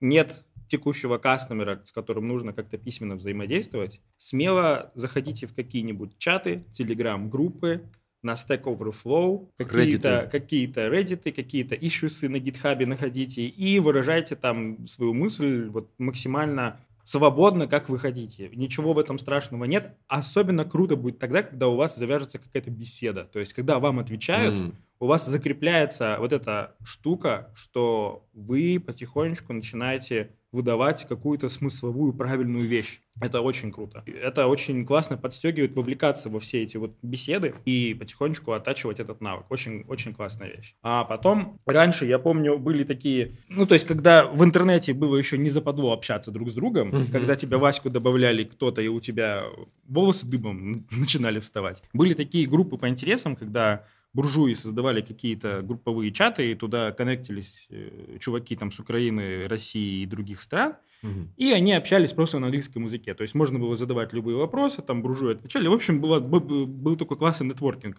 нет 0.00 0.44
текущего 0.68 1.18
кастомера, 1.18 1.80
с 1.84 1.92
которым 1.92 2.26
нужно 2.28 2.52
как-то 2.52 2.78
письменно 2.78 3.16
взаимодействовать, 3.16 4.00
смело 4.16 4.90
заходите 4.94 5.46
в 5.46 5.54
какие-нибудь 5.54 6.18
чаты, 6.18 6.64
телеграм-группы, 6.72 7.82
на 8.26 8.32
Stack 8.32 8.64
Overflow, 8.64 9.48
какие-то 9.56 10.28
какие 10.30 10.68
Reddit, 10.68 11.32
какие-то 11.32 11.74
ишусы 11.74 12.28
на 12.28 12.36
GitHub 12.36 12.84
находите 12.84 13.46
и 13.46 13.78
выражайте 13.78 14.36
там 14.36 14.86
свою 14.86 15.14
мысль 15.14 15.68
вот 15.68 15.90
максимально 15.98 16.78
свободно, 17.04 17.68
как 17.68 17.88
вы 17.88 18.00
хотите. 18.00 18.50
Ничего 18.52 18.92
в 18.92 18.98
этом 18.98 19.18
страшного 19.20 19.64
нет. 19.64 19.96
Особенно 20.08 20.64
круто 20.64 20.96
будет 20.96 21.20
тогда, 21.20 21.44
когда 21.44 21.68
у 21.68 21.76
вас 21.76 21.96
завяжется 21.96 22.40
какая-то 22.40 22.70
беседа. 22.72 23.24
То 23.32 23.38
есть, 23.38 23.52
когда 23.52 23.78
вам 23.78 24.00
отвечают, 24.00 24.54
mm. 24.54 24.74
у 24.98 25.06
вас 25.06 25.24
закрепляется 25.24 26.16
вот 26.18 26.32
эта 26.32 26.74
штука, 26.84 27.52
что 27.54 28.26
вы 28.34 28.82
потихонечку 28.84 29.52
начинаете 29.52 30.32
выдавать 30.56 31.06
какую-то 31.06 31.48
смысловую 31.48 32.14
правильную 32.14 32.66
вещь. 32.66 33.00
Это 33.20 33.42
очень 33.42 33.70
круто. 33.70 34.02
Это 34.06 34.46
очень 34.46 34.84
классно 34.84 35.16
подстегивает 35.16 35.74
вовлекаться 35.76 36.28
во 36.30 36.40
все 36.40 36.62
эти 36.62 36.78
вот 36.78 36.96
беседы 37.02 37.54
и 37.64 37.94
потихонечку 37.94 38.52
оттачивать 38.52 38.98
этот 38.98 39.20
навык. 39.20 39.46
Очень, 39.50 39.84
очень 39.88 40.14
классная 40.14 40.48
вещь. 40.48 40.74
А 40.82 41.04
потом, 41.04 41.58
раньше, 41.66 42.06
я 42.06 42.18
помню, 42.18 42.58
были 42.58 42.84
такие... 42.84 43.36
Ну, 43.48 43.66
то 43.66 43.74
есть, 43.74 43.86
когда 43.86 44.24
в 44.24 44.42
интернете 44.42 44.94
было 44.94 45.16
еще 45.16 45.38
не 45.38 45.50
западло 45.50 45.92
общаться 45.92 46.30
друг 46.30 46.50
с 46.50 46.54
другом, 46.54 46.90
mm-hmm. 46.90 47.12
когда 47.12 47.36
тебя 47.36 47.58
Ваську 47.58 47.90
добавляли 47.90 48.44
кто-то, 48.44 48.80
и 48.80 48.88
у 48.88 49.00
тебя 49.00 49.44
волосы 49.86 50.26
дыбом 50.26 50.86
начинали 50.96 51.38
вставать. 51.38 51.82
Были 51.92 52.14
такие 52.14 52.46
группы 52.46 52.78
по 52.78 52.88
интересам, 52.88 53.36
когда 53.36 53.84
буржуи 54.16 54.54
создавали 54.54 55.02
какие-то 55.02 55.60
групповые 55.62 56.10
чаты, 56.10 56.50
и 56.50 56.54
туда 56.54 56.90
коннектились 56.92 57.66
э, 57.68 58.16
чуваки 58.18 58.56
там 58.56 58.72
с 58.72 58.78
Украины, 58.80 59.44
России 59.46 60.02
и 60.02 60.06
других 60.06 60.40
стран, 60.40 60.76
угу. 61.02 61.28
и 61.36 61.52
они 61.52 61.74
общались 61.74 62.12
просто 62.12 62.38
на 62.38 62.46
английском 62.46 62.84
языке. 62.84 63.12
То 63.14 63.22
есть 63.22 63.34
можно 63.34 63.58
было 63.58 63.76
задавать 63.76 64.14
любые 64.14 64.38
вопросы, 64.38 64.80
там 64.80 65.02
буржуи 65.02 65.34
отвечали. 65.34 65.68
В 65.68 65.74
общем, 65.74 66.00
было, 66.00 66.18
был 66.18 66.96
такой 66.96 67.18
классный 67.18 67.46
нетворкинг. 67.46 67.98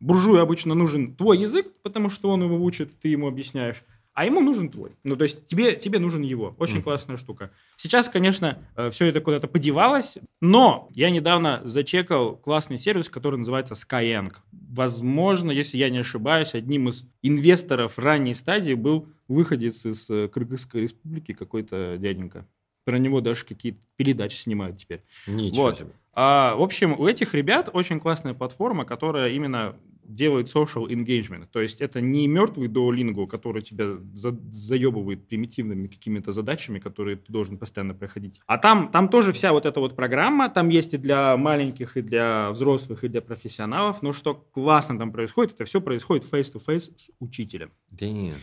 Буржую 0.00 0.40
обычно 0.40 0.74
нужен 0.74 1.14
твой 1.14 1.38
язык, 1.38 1.66
потому 1.82 2.08
что 2.08 2.30
он 2.30 2.42
его 2.42 2.56
учит, 2.64 2.98
ты 3.00 3.08
ему 3.08 3.28
объясняешь 3.28 3.84
а 4.18 4.24
ему 4.24 4.40
нужен 4.40 4.68
твой. 4.68 4.96
Ну, 5.04 5.14
то 5.14 5.22
есть 5.22 5.46
тебе, 5.46 5.76
тебе 5.76 6.00
нужен 6.00 6.22
его. 6.22 6.56
Очень 6.58 6.78
mm. 6.78 6.82
классная 6.82 7.16
штука. 7.16 7.52
Сейчас, 7.76 8.08
конечно, 8.08 8.58
э, 8.74 8.90
все 8.90 9.06
это 9.06 9.20
куда-то 9.20 9.46
подевалось, 9.46 10.18
но 10.40 10.88
я 10.90 11.10
недавно 11.10 11.60
зачекал 11.62 12.34
классный 12.34 12.78
сервис, 12.78 13.08
который 13.08 13.38
называется 13.38 13.74
Skyeng. 13.74 14.32
Возможно, 14.50 15.52
если 15.52 15.76
я 15.76 15.88
не 15.88 15.98
ошибаюсь, 15.98 16.56
одним 16.56 16.88
из 16.88 17.04
инвесторов 17.22 17.96
ранней 17.96 18.34
стадии 18.34 18.74
был 18.74 19.06
выходец 19.28 19.86
из 19.86 20.10
э, 20.10 20.26
Кыргызской 20.26 20.82
республики, 20.82 21.32
какой-то 21.32 21.96
дяденька. 21.96 22.44
Про 22.84 22.98
него 22.98 23.20
даже 23.20 23.44
какие-то 23.44 23.78
передачи 23.94 24.34
снимают 24.34 24.78
теперь. 24.78 25.04
Ничего 25.28 25.62
вот. 25.62 25.78
себе. 25.78 25.92
А, 26.12 26.56
в 26.56 26.62
общем, 26.62 26.98
у 26.98 27.06
этих 27.06 27.34
ребят 27.34 27.70
очень 27.72 28.00
классная 28.00 28.34
платформа, 28.34 28.84
которая 28.84 29.28
именно 29.28 29.76
делает 30.08 30.46
social 30.46 30.88
engagement. 30.88 31.46
То 31.52 31.60
есть 31.60 31.80
это 31.80 32.00
не 32.00 32.26
мертвый 32.26 32.68
Duolingo, 32.68 33.26
который 33.26 33.62
тебя 33.62 33.98
за, 34.14 34.36
заебывает 34.50 35.28
примитивными 35.28 35.86
какими-то 35.86 36.32
задачами, 36.32 36.78
которые 36.78 37.16
ты 37.16 37.32
должен 37.32 37.58
постоянно 37.58 37.94
проходить. 37.94 38.40
А 38.46 38.58
там, 38.58 38.90
там 38.90 39.08
тоже 39.08 39.32
вся 39.32 39.52
вот 39.52 39.66
эта 39.66 39.80
вот 39.80 39.94
программа, 39.94 40.48
там 40.48 40.70
есть 40.70 40.94
и 40.94 40.96
для 40.96 41.36
маленьких, 41.36 41.96
и 41.96 42.02
для 42.02 42.50
взрослых, 42.50 43.04
и 43.04 43.08
для 43.08 43.20
профессионалов. 43.20 44.02
Но 44.02 44.12
что 44.12 44.34
классно 44.34 44.98
там 44.98 45.12
происходит, 45.12 45.54
это 45.54 45.64
все 45.64 45.80
происходит 45.80 46.24
face-to-face 46.24 46.92
с 46.96 47.10
учителем. 47.20 47.70
Damn. 47.92 48.34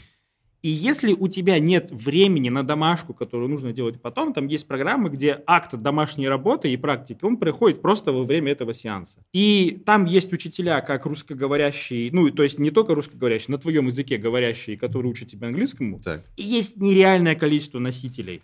И 0.66 0.70
если 0.70 1.14
у 1.14 1.28
тебя 1.28 1.60
нет 1.60 1.92
времени 1.92 2.50
на 2.50 2.64
домашку, 2.64 3.14
которую 3.14 3.50
нужно 3.50 3.72
делать 3.72 4.02
потом, 4.02 4.34
там 4.34 4.48
есть 4.48 4.68
программы, 4.68 5.12
где 5.12 5.44
акт 5.46 5.76
домашней 5.76 6.28
работы 6.28 6.74
и 6.74 6.76
практики, 6.76 7.20
он 7.22 7.38
проходит 7.38 7.84
просто 7.84 8.12
во 8.12 8.24
время 8.24 8.52
этого 8.52 8.74
сеанса. 8.74 9.24
И 9.32 9.80
там 9.86 10.06
есть 10.06 10.34
учителя, 10.34 10.82
как 10.82 11.06
русскоговорящие, 11.06 12.10
ну, 12.12 12.32
то 12.32 12.42
есть 12.42 12.58
не 12.58 12.72
только 12.72 12.96
русскоговорящие, 12.96 13.52
на 13.52 13.60
твоем 13.60 13.86
языке 13.86 14.18
говорящие, 14.18 14.76
которые 14.76 15.12
учат 15.12 15.30
тебя 15.30 15.50
английскому. 15.50 16.00
Так. 16.00 16.24
И 16.36 16.42
есть 16.42 16.78
нереальное 16.78 17.36
количество 17.36 17.78
носителей. 17.78 18.42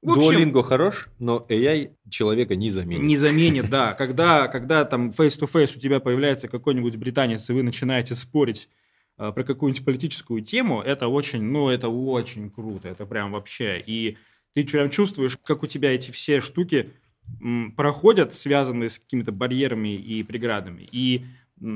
Duolingo 0.00 0.62
хорош, 0.62 1.08
но 1.18 1.44
AI 1.48 1.90
человека 2.08 2.54
не 2.54 2.70
заменит. 2.70 3.02
Не 3.02 3.16
заменит, 3.16 3.68
да. 3.68 3.94
Когда, 3.94 4.46
когда 4.46 4.84
там 4.84 5.08
face-to-face 5.08 5.76
у 5.76 5.80
тебя 5.80 5.98
появляется 5.98 6.46
какой-нибудь 6.46 6.94
британец, 6.94 7.50
и 7.50 7.52
вы 7.52 7.64
начинаете 7.64 8.14
спорить 8.14 8.68
про 9.18 9.42
какую-нибудь 9.42 9.84
политическую 9.84 10.40
тему, 10.42 10.80
это 10.80 11.08
очень, 11.08 11.42
ну, 11.42 11.68
это 11.68 11.88
очень 11.88 12.50
круто, 12.50 12.88
это 12.88 13.04
прям 13.04 13.32
вообще. 13.32 13.82
И 13.84 14.16
ты 14.54 14.64
прям 14.64 14.88
чувствуешь, 14.88 15.36
как 15.42 15.62
у 15.62 15.66
тебя 15.66 15.92
эти 15.92 16.10
все 16.10 16.40
штуки 16.40 16.94
проходят, 17.76 18.34
связанные 18.34 18.88
с 18.88 18.98
какими-то 18.98 19.32
барьерами 19.32 19.94
и 19.94 20.22
преградами. 20.22 20.88
И 20.90 21.26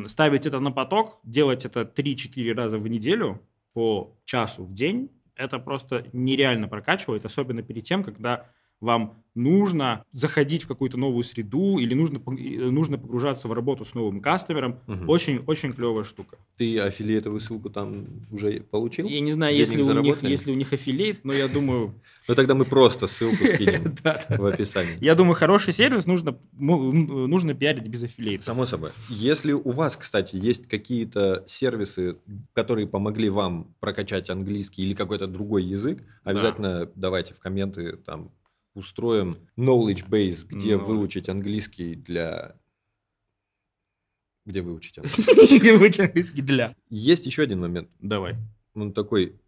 ставить 0.07 0.47
это 0.47 0.61
на 0.61 0.71
поток, 0.71 1.19
делать 1.25 1.65
это 1.65 1.83
3-4 1.83 2.55
раза 2.55 2.79
в 2.79 2.89
неделю 2.89 3.41
по 3.73 4.17
часу 4.25 4.65
в 4.65 4.73
день, 4.73 5.11
это 5.35 5.59
просто 5.59 6.07
нереально 6.13 6.69
прокачивает, 6.69 7.25
особенно 7.25 7.63
перед 7.63 7.85
тем, 7.85 8.05
когда 8.05 8.49
вам 8.83 9.23
нужно 9.35 10.05
заходить 10.13 10.65
в 10.65 10.69
какую-то 10.69 10.99
новую 10.99 11.25
среду 11.25 11.79
или 11.79 11.95
нужно, 11.95 12.19
э, 12.19 12.71
нужно 12.71 12.99
погружаться 12.99 13.49
в 13.49 13.53
работу 13.53 13.85
с 13.85 13.95
новым 13.95 14.21
кастомером. 14.21 14.81
Очень-очень 15.07 15.71
угу. 15.71 15.77
клевая 15.77 16.05
штука. 16.05 16.37
Ты 16.59 16.79
аффилиетовую 16.79 17.41
ссылку 17.41 17.71
там 17.71 18.07
уже 18.31 18.61
получил? 18.61 19.09
Я 19.09 19.21
не 19.21 19.33
знаю, 19.33 19.57
если 19.57 19.81
у, 19.81 20.01
них, 20.01 20.23
если 20.23 20.53
у 20.53 20.55
них 20.55 20.73
аффилиет, 20.73 21.25
но 21.25 21.33
я 21.33 21.49
думаю... 21.49 21.95
Ну 22.29 22.37
тогда 22.37 22.55
мы 22.55 22.65
просто 22.65 23.09
ссылку 23.09 23.45
скинем 23.55 23.97
в 24.29 24.47
описании. 24.47 24.97
Я 25.01 25.17
думаю, 25.17 25.35
хороший 25.35 25.73
сервис 25.73 26.07
нужно, 26.07 26.39
нужно 26.53 27.55
пиарить 27.55 27.89
без 27.89 28.05
аффилиета. 28.05 28.45
Само 28.45 28.65
собой. 28.65 28.91
Если 29.09 29.51
у 29.51 29.71
вас, 29.73 29.97
кстати, 29.97 30.37
есть 30.37 30.69
какие-то 30.69 31.45
сервисы, 31.49 32.19
которые 32.53 32.87
помогли 32.87 33.29
вам 33.29 33.75
прокачать 33.81 34.31
английский 34.31 34.83
или 34.83 34.95
какой-то 34.95 35.27
другой 35.27 35.65
язык, 35.65 36.05
обязательно 36.23 36.89
давайте 36.95 37.35
в 37.35 37.41
комменты 37.41 37.97
там 37.97 38.31
устроим 38.75 39.37
knowledge 39.57 40.09
base, 40.09 40.47
где 40.47 40.75
knowledge. 40.75 40.85
выучить 40.85 41.29
английский 41.29 41.95
для... 41.95 42.57
Где 44.45 44.61
выучить 44.61 44.99
английский? 44.99 45.59
Где 45.59 45.77
выучить 45.77 46.01
английский 46.01 46.43
для? 46.43 46.75
Есть 46.89 47.27
еще 47.27 47.43
один 47.43 47.61
момент. 47.61 47.89
Давай. 48.01 48.37
Он 48.75 48.93
такой 48.93 49.39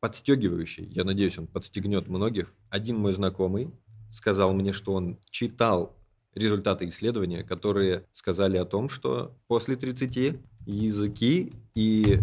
подстегивающий. 0.00 0.84
Я 0.84 1.04
надеюсь, 1.04 1.38
он 1.38 1.46
подстегнет 1.46 2.08
многих. 2.08 2.52
Один 2.68 2.98
мой 2.98 3.12
знакомый 3.14 3.70
сказал 4.10 4.52
мне, 4.52 4.72
что 4.72 4.92
он 4.92 5.18
читал 5.28 5.96
результаты 6.34 6.88
исследования, 6.88 7.42
которые 7.42 8.04
сказали 8.12 8.56
о 8.56 8.64
том, 8.64 8.88
что 8.88 9.36
после 9.46 9.76
30 9.76 10.38
языки 10.66 11.52
и 11.74 12.18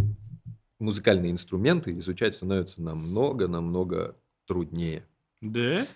музыкальные 0.80 1.32
инструменты 1.32 1.97
изучать 2.00 2.36
становится 2.36 2.82
намного-намного 2.82 4.15
труднее. 4.45 5.06
Да? 5.41 5.88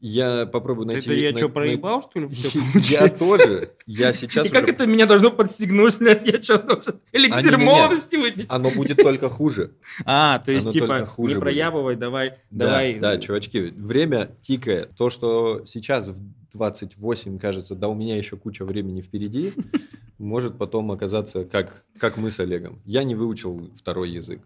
Я 0.00 0.46
попробую 0.46 0.86
найти... 0.86 1.10
Это 1.10 1.14
я 1.20 1.32
на- 1.32 1.38
что, 1.38 1.48
на- 1.48 1.52
проебал, 1.54 2.02
что 2.02 2.20
ли, 2.20 2.28
все 2.28 2.58
Я 2.88 3.08
тоже. 3.08 3.70
Я 3.86 4.12
сейчас 4.14 4.46
И 4.46 4.48
как 4.48 4.68
это 4.68 4.86
меня 4.86 5.06
должно 5.06 5.30
подстегнуть, 5.30 5.98
блядь? 5.98 6.26
Я 6.26 6.40
что, 6.42 6.58
должен 6.58 7.00
эликсир 7.12 7.54
А, 7.54 7.58
молодости 7.58 8.16
выпить? 8.16 8.46
Оно 8.48 8.70
будет 8.70 8.96
только 8.98 9.28
хуже. 9.28 9.72
А, 10.06 10.38
то 10.38 10.52
есть, 10.52 10.66
Оно 10.66 10.72
типа, 10.72 11.06
хуже 11.06 11.34
не 11.34 11.34
будет. 11.34 11.42
проябывай, 11.42 11.96
давай, 11.96 12.30
Да, 12.50 12.66
давай. 12.66 12.98
да, 12.98 13.18
чувачки, 13.18 13.58
время 13.76 14.30
тикает. 14.40 14.96
То, 14.96 15.10
что 15.10 15.64
сейчас 15.66 16.08
в 16.08 16.16
28, 16.52 17.38
кажется, 17.38 17.74
да 17.74 17.88
у 17.88 17.94
меня 17.94 18.16
еще 18.16 18.36
куча 18.36 18.64
времени 18.64 19.02
впереди, 19.02 19.52
может 20.18 20.56
потом 20.56 20.90
оказаться 20.92 21.44
как, 21.44 21.84
как 21.98 22.16
мы 22.16 22.30
с 22.30 22.40
Олегом. 22.40 22.80
Я 22.84 23.02
не 23.04 23.14
выучил 23.14 23.70
второй 23.76 24.10
язык. 24.10 24.40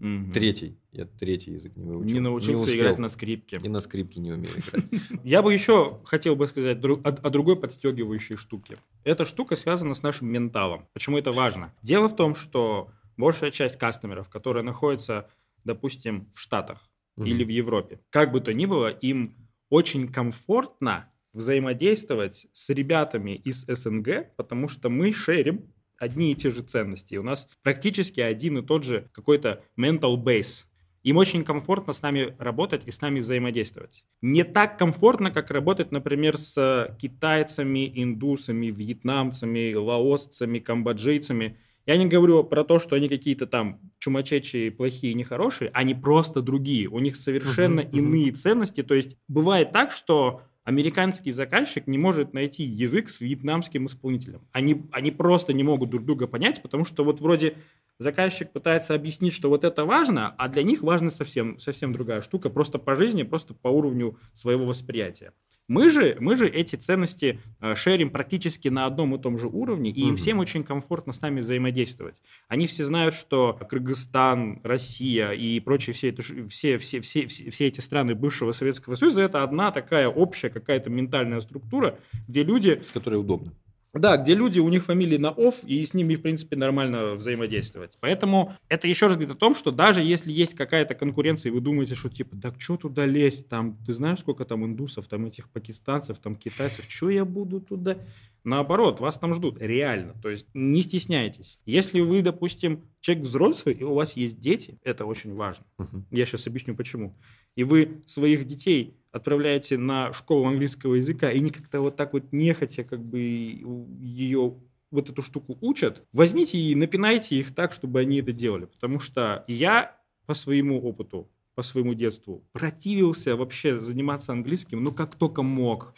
Мгм. 0.00 0.32
Третий. 0.32 0.78
Я 0.92 1.04
третий 1.04 1.52
язык 1.52 1.76
не 1.76 1.84
выучил. 1.84 2.14
Не 2.14 2.20
научился 2.20 2.64
успел. 2.64 2.80
играть 2.80 2.98
на 2.98 3.08
скрипке. 3.08 3.60
И 3.62 3.68
на 3.68 3.80
скрипке 3.80 4.20
не 4.20 4.32
умею 4.32 4.52
играть. 4.54 4.84
Я 5.24 5.42
бы 5.42 5.52
еще 5.52 6.00
хотел 6.04 6.36
бы 6.36 6.46
сказать 6.46 6.78
о, 6.82 7.30
другой 7.30 7.56
подстегивающей 7.56 8.36
штуке. 8.36 8.78
Эта 9.04 9.24
штука 9.26 9.56
связана 9.56 9.94
с 9.94 10.02
нашим 10.02 10.28
менталом. 10.28 10.88
Почему 10.94 11.18
это 11.18 11.32
важно? 11.32 11.74
Дело 11.82 12.08
в 12.08 12.16
том, 12.16 12.34
что 12.34 12.90
большая 13.18 13.50
часть 13.50 13.76
кастомеров, 13.76 14.30
которые 14.30 14.62
находятся, 14.62 15.28
допустим, 15.64 16.30
в 16.34 16.40
Штатах 16.40 16.90
или 17.18 17.44
в 17.44 17.48
Европе, 17.48 18.00
как 18.08 18.32
бы 18.32 18.40
то 18.40 18.54
ни 18.54 18.64
было, 18.64 18.88
им 18.88 19.36
очень 19.68 20.10
комфортно 20.10 21.10
взаимодействовать 21.34 22.46
с 22.52 22.70
ребятами 22.70 23.32
из 23.32 23.66
СНГ, 23.66 24.34
потому 24.36 24.68
что 24.68 24.88
мы 24.88 25.12
шерим 25.12 25.72
одни 26.00 26.32
и 26.32 26.34
те 26.34 26.50
же 26.50 26.62
ценности. 26.62 27.14
У 27.14 27.22
нас 27.22 27.46
практически 27.62 28.20
один 28.20 28.58
и 28.58 28.62
тот 28.62 28.82
же 28.82 29.08
какой-то 29.12 29.62
mental 29.78 30.16
base. 30.16 30.64
Им 31.02 31.16
очень 31.16 31.44
комфортно 31.44 31.92
с 31.92 32.02
нами 32.02 32.34
работать 32.38 32.82
и 32.86 32.90
с 32.90 33.00
нами 33.00 33.20
взаимодействовать. 33.20 34.04
Не 34.20 34.44
так 34.44 34.78
комфортно, 34.78 35.30
как 35.30 35.50
работать, 35.50 35.92
например, 35.92 36.36
с 36.36 36.94
китайцами, 37.00 37.90
индусами, 38.02 38.66
вьетнамцами, 38.66 39.74
лаосцами, 39.74 40.58
камбоджийцами. 40.58 41.56
Я 41.86 41.96
не 41.96 42.06
говорю 42.06 42.44
про 42.44 42.64
то, 42.64 42.78
что 42.78 42.96
они 42.96 43.08
какие-то 43.08 43.46
там 43.46 43.80
чумачечие, 43.98 44.70
плохие, 44.70 45.14
нехорошие, 45.14 45.70
они 45.72 45.94
просто 45.94 46.42
другие. 46.42 46.88
У 46.88 46.98
них 46.98 47.16
совершенно 47.16 47.82
мгм. 47.82 47.96
иные 47.96 48.32
ценности. 48.32 48.82
То 48.82 48.94
есть 48.94 49.16
бывает 49.26 49.72
так, 49.72 49.92
что 49.92 50.42
американский 50.64 51.30
заказчик 51.30 51.86
не 51.86 51.98
может 51.98 52.32
найти 52.32 52.64
язык 52.64 53.10
с 53.10 53.20
вьетнамским 53.20 53.86
исполнителем. 53.86 54.46
Они, 54.52 54.86
они 54.92 55.10
просто 55.10 55.52
не 55.52 55.62
могут 55.62 55.90
друг 55.90 56.04
друга 56.04 56.26
понять, 56.26 56.62
потому 56.62 56.84
что 56.84 57.04
вот 57.04 57.20
вроде 57.20 57.56
заказчик 58.00 58.50
пытается 58.50 58.94
объяснить, 58.94 59.32
что 59.34 59.48
вот 59.48 59.62
это 59.62 59.84
важно, 59.84 60.34
а 60.38 60.48
для 60.48 60.62
них 60.62 60.82
важна 60.82 61.10
совсем, 61.10 61.58
совсем 61.60 61.92
другая 61.92 62.22
штука, 62.22 62.50
просто 62.50 62.78
по 62.78 62.96
жизни, 62.96 63.22
просто 63.22 63.54
по 63.54 63.68
уровню 63.68 64.18
своего 64.34 64.64
восприятия. 64.66 65.32
Мы 65.68 65.88
же, 65.88 66.16
мы 66.18 66.34
же 66.34 66.48
эти 66.48 66.74
ценности 66.74 67.38
э, 67.60 67.76
шерим 67.76 68.10
практически 68.10 68.66
на 68.66 68.86
одном 68.86 69.14
и 69.14 69.22
том 69.22 69.38
же 69.38 69.46
уровне, 69.46 69.90
и 69.90 70.00
им 70.00 70.08
Мгм. 70.08 70.16
всем 70.16 70.38
очень 70.40 70.64
комфортно 70.64 71.12
с 71.12 71.20
нами 71.20 71.42
взаимодействовать. 71.42 72.16
Они 72.48 72.66
все 72.66 72.84
знают, 72.84 73.14
что 73.14 73.56
Кыргызстан, 73.68 74.62
Россия 74.64 75.30
и 75.30 75.60
прочие 75.60 75.94
все, 75.94 76.08
это 76.08 76.22
все, 76.22 76.76
все, 76.76 77.00
все, 77.00 77.26
все 77.26 77.66
эти 77.66 77.78
страны 77.78 78.16
бывшего 78.16 78.50
Советского 78.50 78.96
Союза 78.96 79.20
это 79.20 79.44
одна 79.44 79.70
такая 79.70 80.08
общая 80.08 80.50
какая-то 80.50 80.90
ментальная 80.90 81.40
структура, 81.40 82.00
где 82.26 82.42
люди 82.42 82.80
С 82.82 82.90
которой 82.90 83.20
удобно. 83.20 83.52
Да, 83.92 84.16
где 84.16 84.34
люди, 84.34 84.60
у 84.60 84.68
них 84.68 84.84
фамилии 84.84 85.16
на 85.16 85.30
оф, 85.30 85.64
и 85.64 85.84
с 85.84 85.94
ними, 85.94 86.14
в 86.14 86.22
принципе, 86.22 86.56
нормально 86.56 87.14
взаимодействовать. 87.14 87.96
Поэтому 88.00 88.54
это 88.68 88.86
еще 88.86 89.06
раз 89.06 89.16
говорит 89.16 89.36
о 89.36 89.38
том, 89.38 89.54
что 89.54 89.70
даже 89.70 90.02
если 90.02 90.32
есть 90.32 90.54
какая-то 90.54 90.94
конкуренция, 90.94 91.50
и 91.50 91.52
вы 91.52 91.60
думаете, 91.60 91.94
что 91.94 92.08
типа, 92.08 92.36
да 92.36 92.54
что 92.58 92.76
туда 92.76 93.06
лезть, 93.06 93.48
там, 93.48 93.76
ты 93.84 93.92
знаешь, 93.92 94.20
сколько 94.20 94.44
там 94.44 94.64
индусов, 94.64 95.08
там 95.08 95.26
этих 95.26 95.50
пакистанцев, 95.50 96.18
там 96.18 96.36
китайцев, 96.36 96.84
что 96.88 97.10
я 97.10 97.24
буду 97.24 97.60
туда? 97.60 97.98
Наоборот, 98.44 99.00
вас 99.00 99.18
там 99.18 99.34
ждут, 99.34 99.60
реально. 99.60 100.14
То 100.22 100.30
есть 100.30 100.46
не 100.54 100.82
стесняйтесь. 100.82 101.58
Если 101.66 102.00
вы, 102.00 102.22
допустим, 102.22 102.84
человек 103.00 103.24
взрослый, 103.24 103.74
и 103.74 103.82
у 103.82 103.94
вас 103.94 104.16
есть 104.16 104.40
дети, 104.40 104.78
это 104.82 105.04
очень 105.04 105.34
важно. 105.34 105.66
Мгм. 105.78 106.06
Я 106.10 106.24
сейчас 106.24 106.46
объясню 106.46 106.74
почему. 106.74 107.18
И 107.56 107.64
вы 107.64 108.02
своих 108.06 108.44
детей 108.46 108.96
отправляете 109.12 109.76
на 109.76 110.12
школу 110.12 110.46
английского 110.46 110.94
языка, 110.94 111.30
и 111.30 111.38
они 111.38 111.50
как-то 111.50 111.80
вот 111.80 111.96
так 111.96 112.12
вот 112.12 112.32
нехотя 112.32 112.84
как 112.84 113.04
бы 113.04 113.18
ее 113.20 114.54
вот 114.90 115.08
эту 115.08 115.22
штуку 115.22 115.56
учат, 115.60 116.04
возьмите 116.12 116.58
и 116.58 116.74
напинайте 116.74 117.36
их 117.36 117.54
так, 117.54 117.72
чтобы 117.72 118.00
они 118.00 118.20
это 118.20 118.32
делали. 118.32 118.66
Потому 118.66 119.00
что 119.00 119.44
я 119.48 119.96
по 120.26 120.34
своему 120.34 120.80
опыту, 120.80 121.30
по 121.54 121.62
своему 121.62 121.94
детству 121.94 122.44
противился 122.52 123.36
вообще 123.36 123.80
заниматься 123.80 124.32
английским, 124.32 124.82
ну 124.82 124.92
как 124.92 125.16
только 125.16 125.42
мог. 125.42 125.94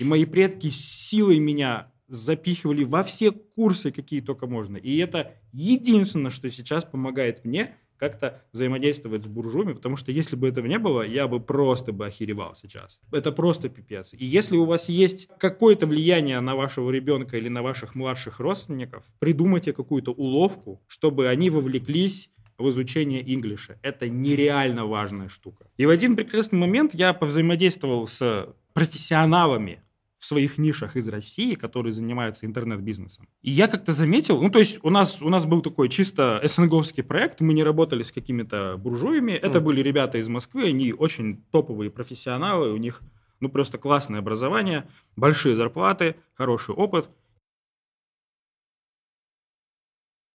И 0.00 0.04
мои 0.04 0.24
предки 0.24 0.68
силой 0.68 1.38
меня 1.38 1.92
запихивали 2.08 2.84
во 2.84 3.02
все 3.02 3.30
курсы, 3.30 3.90
какие 3.90 4.20
только 4.20 4.46
можно. 4.46 4.76
И 4.76 4.96
это 4.98 5.34
единственное, 5.52 6.30
что 6.30 6.50
сейчас 6.50 6.84
помогает 6.84 7.44
мне 7.44 7.76
как-то 8.02 8.42
взаимодействовать 8.52 9.22
с 9.22 9.26
буржуями, 9.28 9.74
потому 9.74 9.96
что 9.96 10.10
если 10.10 10.34
бы 10.34 10.48
этого 10.48 10.66
не 10.66 10.80
было, 10.80 11.02
я 11.02 11.28
бы 11.28 11.38
просто 11.38 11.92
бы 11.92 12.06
охеревал 12.06 12.56
сейчас. 12.56 12.98
Это 13.12 13.30
просто 13.30 13.68
пипец. 13.68 14.12
И 14.12 14.26
если 14.26 14.56
у 14.56 14.64
вас 14.64 14.88
есть 14.88 15.28
какое-то 15.38 15.86
влияние 15.86 16.40
на 16.40 16.56
вашего 16.56 16.90
ребенка 16.90 17.36
или 17.36 17.48
на 17.48 17.62
ваших 17.62 17.94
младших 17.94 18.40
родственников, 18.40 19.04
придумайте 19.20 19.72
какую-то 19.72 20.10
уловку, 20.10 20.82
чтобы 20.88 21.28
они 21.28 21.48
вовлеклись 21.48 22.32
в 22.58 22.68
изучение 22.70 23.22
инглиша. 23.32 23.78
Это 23.82 24.08
нереально 24.08 24.84
важная 24.84 25.28
штука. 25.28 25.68
И 25.76 25.86
в 25.86 25.88
один 25.88 26.16
прекрасный 26.16 26.58
момент 26.58 26.94
я 26.94 27.14
повзаимодействовал 27.14 28.08
с 28.08 28.52
профессионалами 28.72 29.80
в 30.22 30.24
своих 30.24 30.56
нишах 30.56 30.94
из 30.94 31.08
России, 31.08 31.54
которые 31.54 31.92
занимаются 31.92 32.46
интернет-бизнесом. 32.46 33.26
И 33.42 33.50
я 33.50 33.66
как-то 33.66 33.92
заметил, 33.92 34.40
ну, 34.40 34.50
то 34.50 34.60
есть 34.60 34.78
у 34.84 34.88
нас, 34.88 35.20
у 35.20 35.28
нас 35.28 35.46
был 35.46 35.62
такой 35.62 35.88
чисто 35.88 36.40
СНГовский 36.44 37.02
проект, 37.02 37.40
мы 37.40 37.52
не 37.54 37.64
работали 37.64 38.04
с 38.04 38.12
какими-то 38.12 38.76
буржуями, 38.78 39.32
это 39.32 39.58
Мгм. 39.58 39.64
были 39.66 39.82
ребята 39.82 40.18
из 40.18 40.28
Москвы, 40.28 40.66
они 40.68 40.92
очень 40.92 41.42
топовые 41.50 41.90
профессионалы, 41.90 42.72
у 42.72 42.76
них, 42.76 43.00
ну, 43.40 43.48
просто 43.48 43.78
классное 43.78 44.20
образование, 44.20 44.84
большие 45.16 45.56
зарплаты, 45.56 46.14
хороший 46.34 46.76
опыт. 46.76 47.08